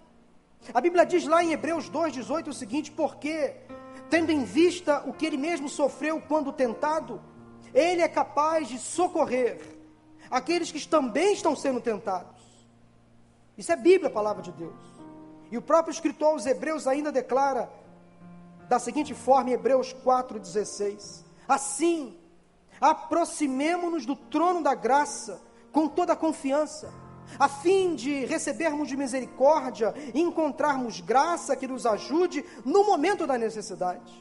A 0.74 0.82
Bíblia 0.82 1.06
diz 1.06 1.26
lá 1.26 1.44
em 1.44 1.52
Hebreus 1.52 1.90
2,18 1.90 2.48
o 2.48 2.54
seguinte: 2.54 2.92
porque 2.92 3.56
tendo 4.10 4.32
em 4.32 4.44
vista 4.44 5.04
o 5.06 5.14
que 5.14 5.26
ele 5.26 5.38
mesmo 5.38 5.68
sofreu 5.68 6.22
quando 6.22 6.52
tentado, 6.52 7.22
ele 7.74 8.02
é 8.02 8.08
capaz 8.08 8.68
de 8.68 8.80
socorrer 8.80 9.60
aqueles 10.30 10.72
que 10.72 10.88
também 10.88 11.34
estão 11.34 11.56
sendo 11.56 11.82
tentados. 11.82 12.44
Isso 13.58 13.72
é 13.72 13.76
Bíblia, 13.76 14.08
a 14.08 14.14
palavra 14.14 14.42
de 14.42 14.52
Deus. 14.52 14.74
E 15.52 15.58
o 15.58 15.62
próprio 15.62 15.92
escritor 15.92 16.30
aos 16.30 16.46
Hebreus 16.46 16.88
ainda 16.88 17.12
declara 17.12 17.70
da 18.68 18.80
seguinte 18.80 19.14
forma 19.14 19.50
em 19.50 19.54
Hebreus 19.54 19.94
4,16: 19.94 21.24
Assim, 21.48 22.18
aproximemo-nos 22.80 24.06
do 24.06 24.16
trono 24.16 24.62
da 24.62 24.74
graça 24.74 25.42
com 25.72 25.88
toda 25.88 26.14
a 26.14 26.16
confiança 26.16 27.06
a 27.40 27.50
fim 27.50 27.96
de 27.96 28.26
recebermos 28.26 28.88
de 28.88 28.96
misericórdia 28.96 29.94
e 30.14 30.22
encontrarmos 30.22 31.02
graça 31.02 31.56
que 31.56 31.68
nos 31.68 31.86
ajude 31.86 32.46
no 32.64 32.86
momento 32.86 33.28
da 33.28 33.38
necessidade. 33.38 34.14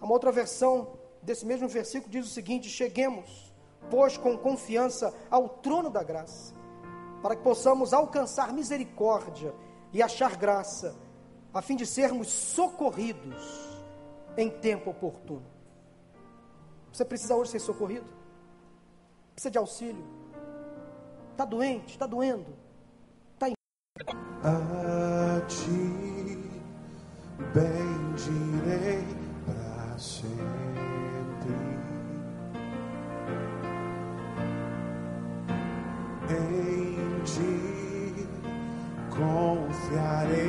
Uma 0.00 0.12
outra 0.12 0.30
versão 0.30 0.88
desse 1.22 1.44
mesmo 1.44 1.68
versículo 1.68 2.10
diz 2.10 2.26
o 2.26 2.30
seguinte: 2.30 2.68
Cheguemos, 2.68 3.52
pois, 3.90 4.16
com 4.16 4.36
confiança 4.38 5.12
ao 5.30 5.48
trono 5.48 5.90
da 5.90 6.02
graça, 6.02 6.54
para 7.22 7.36
que 7.36 7.42
possamos 7.42 7.92
alcançar 7.92 8.52
misericórdia 8.52 9.54
e 9.92 10.02
achar 10.02 10.36
graça, 10.36 10.96
a 11.52 11.60
fim 11.60 11.76
de 11.76 11.86
sermos 11.86 12.28
socorridos 12.28 13.66
em 14.36 14.50
tempo 14.50 14.90
oportuno. 14.90 15.55
Você 16.96 17.04
precisa 17.04 17.36
hoje 17.36 17.50
ser 17.50 17.58
socorrido? 17.58 18.06
Precisa 19.34 19.50
de 19.50 19.58
auxílio? 19.58 20.02
Está 21.32 21.44
doente, 21.44 21.90
está 21.90 22.06
doendo. 22.06 22.46
Está 23.34 23.50
em... 23.50 23.54
A 24.42 25.42
ti 25.46 26.40
bendirei 27.52 29.04
para 29.44 29.98
sempre. 29.98 30.36
Em 36.30 37.22
ti 37.24 38.26
confiarei, 39.10 40.45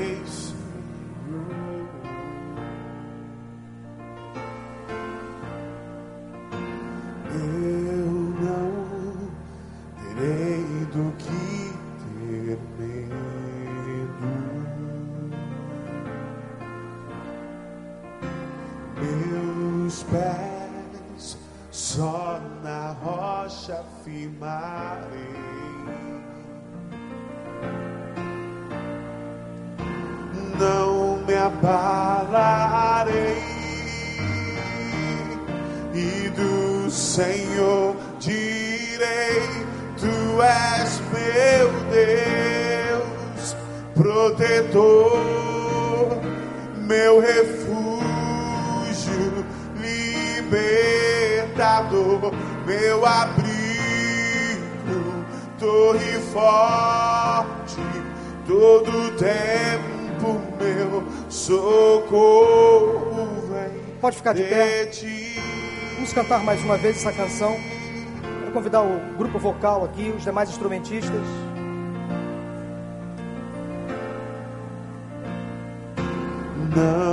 meu 52.68 53.05
abrigo, 53.05 53.47
torre 55.57 56.20
forte, 56.34 57.78
todo 58.45 59.15
tempo 59.18 60.41
meu 60.59 61.03
socorro 61.30 62.28
vem. 63.49 63.82
Pode 64.01 64.18
ficar 64.18 64.34
de 64.34 64.43
pé. 64.43 64.91
Vamos 65.95 66.11
cantar 66.11 66.43
mais 66.43 66.61
uma 66.61 66.78
vez 66.78 66.97
essa 66.97 67.13
canção. 67.13 67.57
Vou 68.43 68.51
convidar 68.51 68.82
o 68.82 68.99
grupo 69.18 69.39
vocal 69.39 69.86
aqui, 69.86 70.13
os 70.15 70.26
demais 70.26 70.49
instrumentistas. 70.49 71.22
Não 76.76 77.07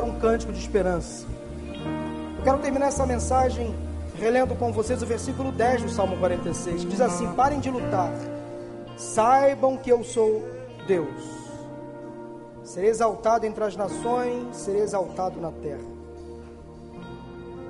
entoar 0.00 0.04
um 0.04 0.18
cântico 0.18 0.52
de 0.52 0.58
esperança. 0.58 1.26
Eu 2.38 2.44
quero 2.44 2.58
terminar 2.58 2.86
essa 2.86 3.06
mensagem 3.06 3.74
relendo 4.14 4.54
com 4.56 4.72
vocês 4.72 5.02
o 5.02 5.06
versículo 5.06 5.52
10 5.52 5.82
do 5.82 5.88
Salmo 5.90 6.16
46. 6.16 6.84
Diz 6.84 7.00
assim: 7.00 7.26
Parem 7.34 7.60
de 7.60 7.70
lutar, 7.70 8.12
saibam 8.96 9.76
que 9.76 9.90
eu 9.90 10.02
sou 10.02 10.42
Deus. 10.86 11.40
Serei 12.64 12.90
exaltado 12.90 13.46
entre 13.46 13.64
as 13.64 13.76
nações, 13.76 14.56
serei 14.56 14.82
exaltado 14.82 15.40
na 15.40 15.50
terra. 15.50 15.84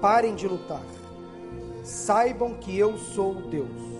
Parem 0.01 0.35
de 0.35 0.47
lutar, 0.47 0.83
saibam 1.83 2.55
que 2.55 2.79
eu 2.79 2.97
sou 2.97 3.35
Deus. 3.35 3.91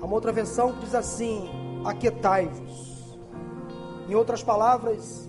Há 0.00 0.04
uma 0.04 0.14
outra 0.14 0.32
versão 0.32 0.72
que 0.72 0.80
diz 0.80 0.94
assim: 0.94 1.50
Aquietai-vos. 1.84 2.88
Em 4.08 4.14
outras 4.14 4.42
palavras, 4.42 5.27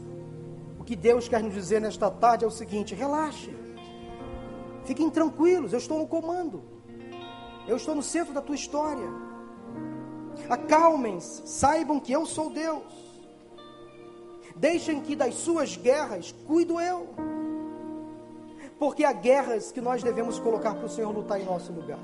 que 0.89 0.95
Deus 0.95 1.27
quer 1.27 1.43
nos 1.43 1.53
dizer 1.53 1.79
nesta 1.79 2.09
tarde 2.09 2.43
é 2.43 2.47
o 2.47 2.51
seguinte: 2.51 2.95
relaxe, 2.95 3.55
fiquem 4.85 5.07
tranquilos, 5.07 5.71
eu 5.71 5.77
estou 5.77 5.99
no 5.99 6.07
comando, 6.07 6.63
eu 7.67 7.77
estou 7.77 7.93
no 7.93 8.01
centro 8.01 8.33
da 8.33 8.41
tua 8.41 8.55
história. 8.55 9.07
Acalmem-se, 10.49 11.47
saibam 11.47 11.99
que 11.99 12.11
eu 12.11 12.25
sou 12.25 12.49
Deus. 12.49 12.91
Deixem 14.55 14.99
que 14.99 15.15
das 15.15 15.35
suas 15.35 15.77
guerras 15.77 16.33
cuido 16.47 16.81
eu, 16.81 17.07
porque 18.79 19.03
há 19.03 19.13
guerras 19.13 19.71
que 19.71 19.79
nós 19.79 20.01
devemos 20.01 20.39
colocar 20.39 20.73
para 20.73 20.87
o 20.87 20.89
Senhor 20.89 21.11
lutar 21.11 21.39
em 21.39 21.45
nosso 21.45 21.71
lugar. 21.71 21.99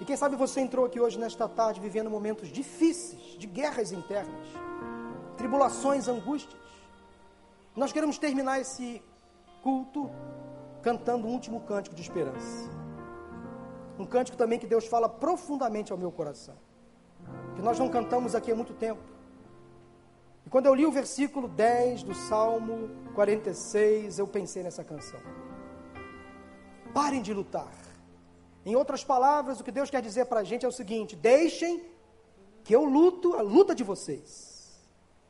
E 0.00 0.06
quem 0.06 0.16
sabe 0.16 0.36
você 0.36 0.62
entrou 0.62 0.86
aqui 0.86 0.98
hoje, 0.98 1.18
nesta 1.18 1.46
tarde, 1.46 1.80
vivendo 1.80 2.08
momentos 2.08 2.48
difíceis, 2.48 3.36
de 3.38 3.46
guerras 3.46 3.92
internas, 3.92 4.48
tribulações, 5.36 6.08
angústias. 6.08 6.69
Nós 7.80 7.92
queremos 7.92 8.18
terminar 8.18 8.60
esse 8.60 9.02
culto 9.62 10.10
cantando 10.82 11.26
um 11.26 11.30
último 11.30 11.62
cântico 11.62 11.96
de 11.96 12.02
esperança. 12.02 12.68
Um 13.98 14.04
cântico 14.04 14.36
também 14.36 14.58
que 14.58 14.66
Deus 14.66 14.86
fala 14.86 15.08
profundamente 15.08 15.90
ao 15.90 15.96
meu 15.96 16.12
coração. 16.12 16.56
Que 17.56 17.62
nós 17.62 17.78
não 17.78 17.88
cantamos 17.88 18.34
aqui 18.34 18.52
há 18.52 18.54
muito 18.54 18.74
tempo. 18.74 19.00
E 20.44 20.50
quando 20.50 20.66
eu 20.66 20.74
li 20.74 20.84
o 20.84 20.92
versículo 20.92 21.48
10 21.48 22.02
do 22.02 22.14
Salmo 22.14 22.90
46, 23.14 24.18
eu 24.18 24.26
pensei 24.26 24.62
nessa 24.62 24.84
canção. 24.84 25.20
Parem 26.92 27.22
de 27.22 27.32
lutar. 27.32 27.72
Em 28.66 28.76
outras 28.76 29.02
palavras, 29.02 29.58
o 29.58 29.64
que 29.64 29.72
Deus 29.72 29.88
quer 29.88 30.02
dizer 30.02 30.26
para 30.26 30.40
a 30.40 30.44
gente 30.44 30.66
é 30.66 30.68
o 30.68 30.72
seguinte: 30.80 31.16
deixem 31.16 31.82
que 32.62 32.76
eu 32.76 32.84
luto 32.84 33.36
a 33.36 33.40
luta 33.40 33.74
de 33.74 33.82
vocês. 33.82 34.78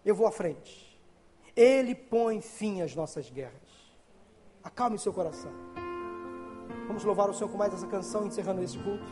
Eu 0.04 0.16
vou 0.16 0.26
à 0.26 0.32
frente. 0.32 0.89
Ele 1.56 1.94
põe 1.94 2.40
fim 2.40 2.82
às 2.82 2.94
nossas 2.94 3.30
guerras. 3.30 3.54
Acalme 4.62 4.98
seu 4.98 5.12
coração. 5.12 5.50
Vamos 6.86 7.04
louvar 7.04 7.30
o 7.30 7.34
Senhor 7.34 7.48
com 7.50 7.56
mais 7.56 7.72
essa 7.72 7.86
canção, 7.86 8.26
encerrando 8.26 8.62
esse 8.62 8.78
culto. 8.78 9.04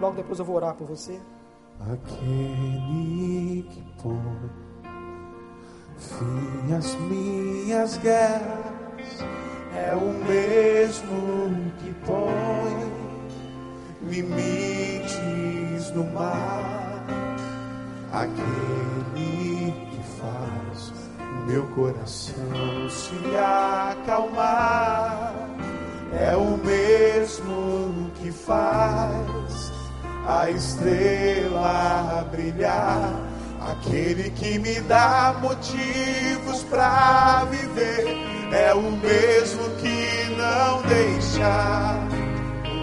Logo 0.00 0.16
depois 0.16 0.38
eu 0.38 0.44
vou 0.44 0.56
orar 0.56 0.74
por 0.74 0.86
você. 0.86 1.20
Aquele 1.92 3.62
que 3.70 3.82
põe 4.02 4.50
fim 5.96 6.74
às 6.74 6.94
minhas 6.94 7.96
guerras 7.98 9.24
é 9.76 9.94
o 9.94 10.12
mesmo 10.24 11.72
que 11.78 11.94
põe 12.06 12.90
limites 14.02 15.90
no 15.94 16.04
mar. 16.04 17.04
Aquele 18.12 19.72
que 19.90 20.02
faz 20.18 20.59
meu 21.46 21.66
coração 21.68 22.88
se 22.88 23.14
acalmar 23.36 25.34
é 26.12 26.36
o 26.36 26.56
mesmo 26.58 28.10
que 28.16 28.32
faz 28.32 29.72
a 30.26 30.50
estrela 30.50 32.26
brilhar. 32.30 33.30
Aquele 33.60 34.30
que 34.30 34.58
me 34.58 34.80
dá 34.80 35.34
motivos 35.40 36.64
para 36.64 37.44
viver 37.50 38.06
é 38.52 38.74
o 38.74 38.90
mesmo 38.90 39.62
que 39.76 40.34
não 40.36 40.82
deixa 40.82 41.96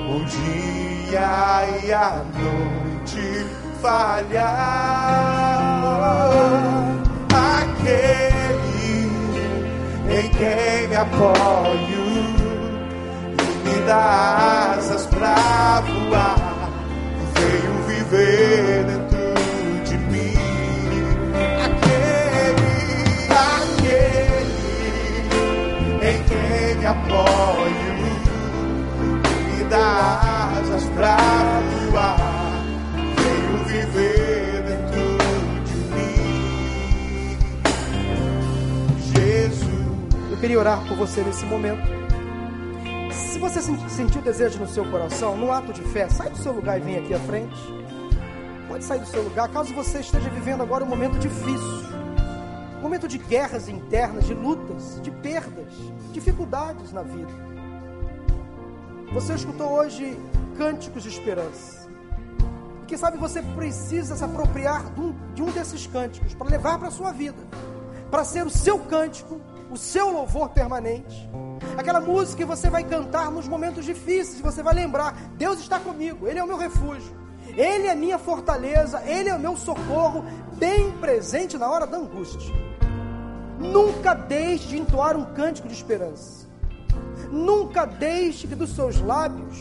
o 0.10 0.24
dia 0.26 1.80
e 1.84 1.92
a 1.92 2.24
noite 2.38 3.46
falhar. 3.82 4.48
Aquele 7.34 8.17
em 10.10 10.30
quem 10.30 10.88
me 10.88 10.96
apoio 10.96 12.06
e 13.34 13.68
me 13.68 13.86
dá 13.86 14.74
asas 14.78 15.06
pra 15.08 15.82
voar. 15.82 16.72
Venho 17.34 17.84
viver 17.84 18.84
dentro 18.86 19.07
queria 40.58 40.72
orar 40.72 40.88
por 40.88 40.98
você 40.98 41.22
nesse 41.22 41.46
momento. 41.46 41.88
Se 43.12 43.38
você 43.38 43.62
sentiu 43.62 44.22
desejo 44.22 44.60
no 44.60 44.68
seu 44.68 44.90
coração, 44.90 45.38
num 45.38 45.52
ato 45.52 45.72
de 45.72 45.82
fé, 45.82 46.10
sai 46.10 46.30
do 46.30 46.38
seu 46.38 46.52
lugar 46.52 46.80
e 46.80 46.82
vem 46.82 46.98
aqui 46.98 47.14
à 47.14 47.20
frente. 47.20 47.56
Pode 48.68 48.84
sair 48.84 49.00
do 49.00 49.06
seu 49.06 49.22
lugar, 49.22 49.50
caso 49.50 49.74
você 49.74 50.00
esteja 50.00 50.30
vivendo 50.30 50.64
agora 50.64 50.84
um 50.84 50.88
momento 50.88 51.20
difícil. 51.20 51.88
Um 52.80 52.82
momento 52.82 53.08
de 53.08 53.20
guerras 53.20 53.70
internas, 53.70 54.26
de 54.26 54.34
lutas, 54.34 55.00
de 55.02 55.12
perdas, 55.12 55.74
dificuldades 56.12 56.92
na 56.92 57.04
vida. 57.04 57.32
Você 59.14 59.34
escutou 59.36 59.72
hoje 59.74 60.18
cânticos 60.58 61.04
de 61.04 61.10
esperança. 61.10 61.88
E 62.82 62.86
quem 62.88 62.98
sabe 62.98 63.18
você 63.18 63.42
precisa 63.42 64.16
se 64.16 64.24
apropriar 64.24 64.92
de 64.92 65.02
um, 65.02 65.16
de 65.36 65.44
um 65.44 65.52
desses 65.52 65.86
cânticos 65.86 66.34
para 66.34 66.50
levar 66.50 66.80
para 66.80 66.88
a 66.88 66.92
sua 66.92 67.12
vida, 67.12 67.42
para 68.10 68.24
ser 68.24 68.46
o 68.46 68.50
seu 68.50 68.80
cântico, 68.80 69.40
o 69.70 69.78
seu 69.78 70.12
louvor 70.12 70.50
permanente 70.50 71.28
aquela 71.78 72.02
música 72.02 72.38
que 72.38 72.46
você 72.46 72.70
vai 72.70 72.84
cantar 72.84 73.32
nos 73.32 73.48
momentos 73.48 73.86
difíceis, 73.86 74.42
você 74.42 74.64
vai 74.64 74.74
lembrar: 74.74 75.14
Deus 75.38 75.60
está 75.60 75.80
comigo, 75.80 76.28
Ele 76.28 76.40
é 76.40 76.44
o 76.44 76.48
meu 76.48 76.58
refúgio, 76.58 77.16
Ele 77.56 77.88
é 77.88 77.96
minha 77.96 78.18
fortaleza, 78.18 79.02
Ele 79.06 79.30
é 79.30 79.36
o 79.36 79.40
meu 79.40 79.56
socorro, 79.56 80.26
bem 80.58 80.92
presente 80.94 81.58
na 81.58 81.70
hora 81.70 81.86
da 81.86 81.98
angústia. 81.98 82.54
Nunca 83.60 84.14
deixe 84.14 84.68
de 84.68 84.78
entoar 84.78 85.16
um 85.16 85.26
cântico 85.34 85.68
de 85.68 85.74
esperança, 85.74 86.48
nunca 87.32 87.86
deixe 87.86 88.48
que 88.48 88.56
dos 88.56 88.76
seus 88.76 89.00
lábios, 89.00 89.58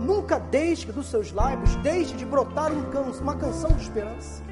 nunca 0.00 0.38
deixe 0.38 0.86
que 0.86 0.92
dos 0.92 1.06
seus 1.06 1.32
lábios 1.32 1.74
deixe 1.76 2.14
de 2.16 2.24
brotar 2.24 2.72
um 2.72 2.90
can 2.90 3.02
uma 3.20 3.36
canção 3.36 3.70
de 3.72 3.82
esperança. 3.82 4.51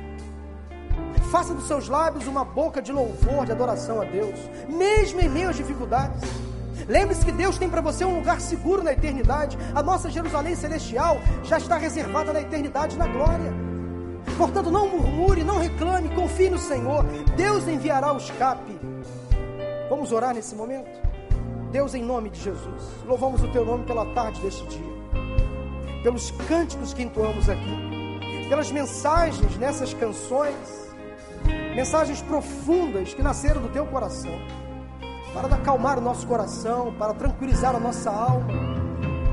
Faça 1.31 1.55
dos 1.55 1.67
seus 1.67 1.89
lábios 1.89 2.27
uma 2.27 2.45
boca 2.45 2.83
de 2.83 2.93
louvor, 2.93 3.47
de 3.47 3.53
adoração 3.53 4.01
a 4.01 4.05
Deus, 4.05 4.39
mesmo 4.69 5.21
em 5.21 5.29
meio 5.29 5.51
às 5.51 5.57
dificuldades. 5.57 6.29
Lembre-se 6.89 7.25
que 7.25 7.31
Deus 7.31 7.57
tem 7.57 7.69
para 7.69 7.81
você 7.81 8.05
um 8.05 8.17
lugar 8.17 8.41
seguro 8.41 8.83
na 8.83 8.93
eternidade. 8.93 9.57
A 9.75 9.83
nossa 9.83 10.11
Jerusalém 10.11 10.57
celestial 10.57 11.19
já 11.45 11.59
está 11.59 11.77
reservada 11.77 12.33
na 12.33 12.41
eternidade, 12.41 12.97
na 12.97 13.07
glória. 13.07 13.53
Portanto, 14.37 14.71
não 14.71 14.89
murmure, 14.89 15.45
não 15.45 15.59
reclame, 15.59 16.09
confie 16.15 16.51
no 16.51 16.59
Senhor. 16.59 17.05
Deus 17.37 17.69
enviará 17.69 18.13
o 18.13 18.17
escape. 18.17 18.79
Vamos 19.89 20.11
orar 20.13 20.35
nesse 20.35 20.55
momento? 20.55 20.91
Deus, 21.71 21.95
em 21.95 22.03
nome 22.03 22.31
de 22.31 22.41
Jesus, 22.41 22.83
louvamos 23.07 23.43
o 23.45 23.49
teu 23.49 23.65
nome 23.65 23.85
pela 23.85 24.05
tarde 24.07 24.41
deste 24.41 24.67
dia, 24.67 24.93
pelos 26.03 26.33
cânticos 26.49 26.93
que 26.93 27.03
entoamos 27.03 27.49
aqui, 27.49 28.49
pelas 28.49 28.73
mensagens 28.73 29.57
nessas 29.57 29.95
canções 29.95 30.80
mensagens 31.75 32.21
profundas 32.23 33.15
que 33.15 33.23
nasceram 33.23 33.63
do 33.63 33.69
teu 33.69 33.87
coração, 33.87 34.33
para 35.33 35.55
acalmar 35.55 35.99
o 35.99 36.01
nosso 36.01 36.27
coração, 36.27 36.93
para 36.99 37.15
tranquilizar 37.15 37.75
a 37.75 37.81
nossa 37.81 38.11
alma, 38.11 38.49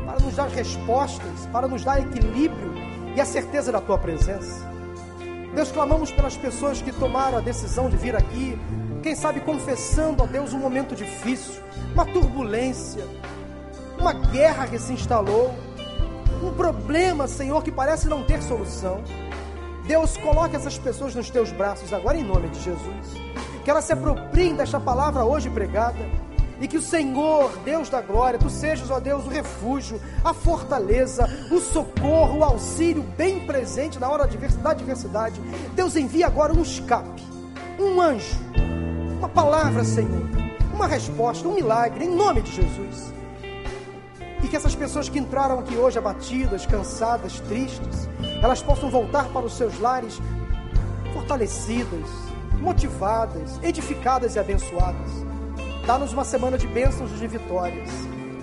para 0.06 0.20
nos 0.24 0.36
dar 0.36 0.48
respostas, 0.48 1.48
para 1.52 1.68
nos 1.68 1.84
dar 1.84 2.00
equilíbrio 2.00 2.74
e 3.16 3.22
a 3.22 3.26
certeza 3.26 3.72
da 3.72 3.82
tua 3.82 3.98
presença. 3.98 4.66
Deus, 5.54 5.72
clamamos 5.72 6.12
pelas 6.12 6.38
pessoas 6.38 6.82
que 6.82 6.92
tomaram 6.92 7.40
a 7.40 7.42
decisão 7.42 7.90
de 7.90 7.98
vir 7.98 8.16
aqui, 8.16 8.60
quem 9.02 9.16
sabe 9.16 9.40
confessando 9.40 10.22
a 10.22 10.26
Deus 10.26 10.54
um 10.54 10.60
momento 10.60 10.96
difícil, 10.96 11.62
uma 11.94 12.06
turbulência, 12.06 13.04
uma 14.00 14.14
guerra 14.14 14.68
que 14.68 14.78
se 14.78 14.94
instalou, 14.94 15.54
um 16.44 16.54
problema, 16.54 17.28
Senhor, 17.28 17.64
que 17.64 17.72
parece 17.72 18.08
não 18.08 18.24
ter 18.24 18.44
solução. 18.44 19.02
Deus, 19.88 20.18
coloque 20.18 20.56
essas 20.56 20.78
pessoas 20.78 21.16
nos 21.16 21.30
teus 21.30 21.50
braços 21.50 21.94
agora 21.94 22.18
em 22.18 22.24
nome 22.24 22.50
de 22.50 22.60
Jesus. 22.60 23.08
Que 23.64 23.72
elas 23.72 23.86
se 23.86 23.94
apropriem 23.94 24.54
desta 24.54 24.80
palavra 24.80 25.24
hoje 25.24 25.50
pregada. 25.50 25.98
E 26.60 26.68
que 26.68 26.76
o 26.76 26.82
Senhor, 26.82 27.56
Deus 27.64 27.88
da 27.88 28.02
glória, 28.02 28.38
tu 28.38 28.50
sejas, 28.50 28.90
ó 28.90 29.00
Deus, 29.00 29.26
o 29.26 29.30
refúgio, 29.30 30.02
a 30.26 30.34
fortaleza, 30.34 31.30
o 31.52 31.62
socorro, 31.62 32.40
o 32.40 32.44
auxílio 32.44 33.04
bem 33.16 33.46
presente 33.46 34.00
na 34.00 34.10
hora 34.10 34.28
da 34.28 34.72
adversidade. 34.72 35.40
Deus 35.74 35.96
envia 35.96 36.28
agora 36.28 36.52
um 36.52 36.64
escape, 36.64 37.24
um 37.80 38.02
anjo, 38.02 38.36
uma 39.20 39.30
palavra, 39.30 39.84
Senhor, 39.86 40.28
uma 40.74 40.88
resposta, 40.88 41.48
um 41.48 41.54
milagre, 41.54 42.06
em 42.06 42.14
nome 42.14 42.42
de 42.42 42.52
Jesus. 42.52 43.14
E 44.44 44.48
que 44.48 44.56
essas 44.56 44.76
pessoas 44.76 45.10
que 45.10 45.20
entraram 45.20 45.60
aqui 45.60 45.76
hoje 45.76 45.98
abatidas, 45.98 46.66
cansadas, 46.66 47.40
tristes, 47.42 48.08
elas 48.42 48.62
possam 48.62 48.90
voltar 48.90 49.26
para 49.30 49.46
os 49.46 49.54
seus 49.54 49.80
lares 49.80 50.20
fortalecidas, 51.14 52.08
motivadas, 52.60 53.60
edificadas 53.64 54.36
e 54.36 54.40
abençoadas. 54.40 55.12
Dá-nos 55.86 56.14
uma 56.14 56.24
semana 56.24 56.58
de 56.58 56.68
bênçãos 56.68 57.12
e 57.12 57.16
de 57.16 57.28
vitórias. 57.28 57.90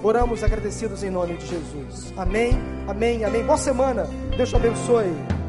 Oramos 0.02 0.42
agradecidos 0.42 1.02
em 1.02 1.10
nome 1.10 1.36
de 1.36 1.46
Jesus. 1.46 2.12
Amém, 2.16 2.52
amém, 2.88 3.24
amém. 3.24 3.44
Boa 3.44 3.58
semana. 3.58 4.06
Deus 4.36 4.50
te 4.50 4.56
abençoe. 4.56 5.43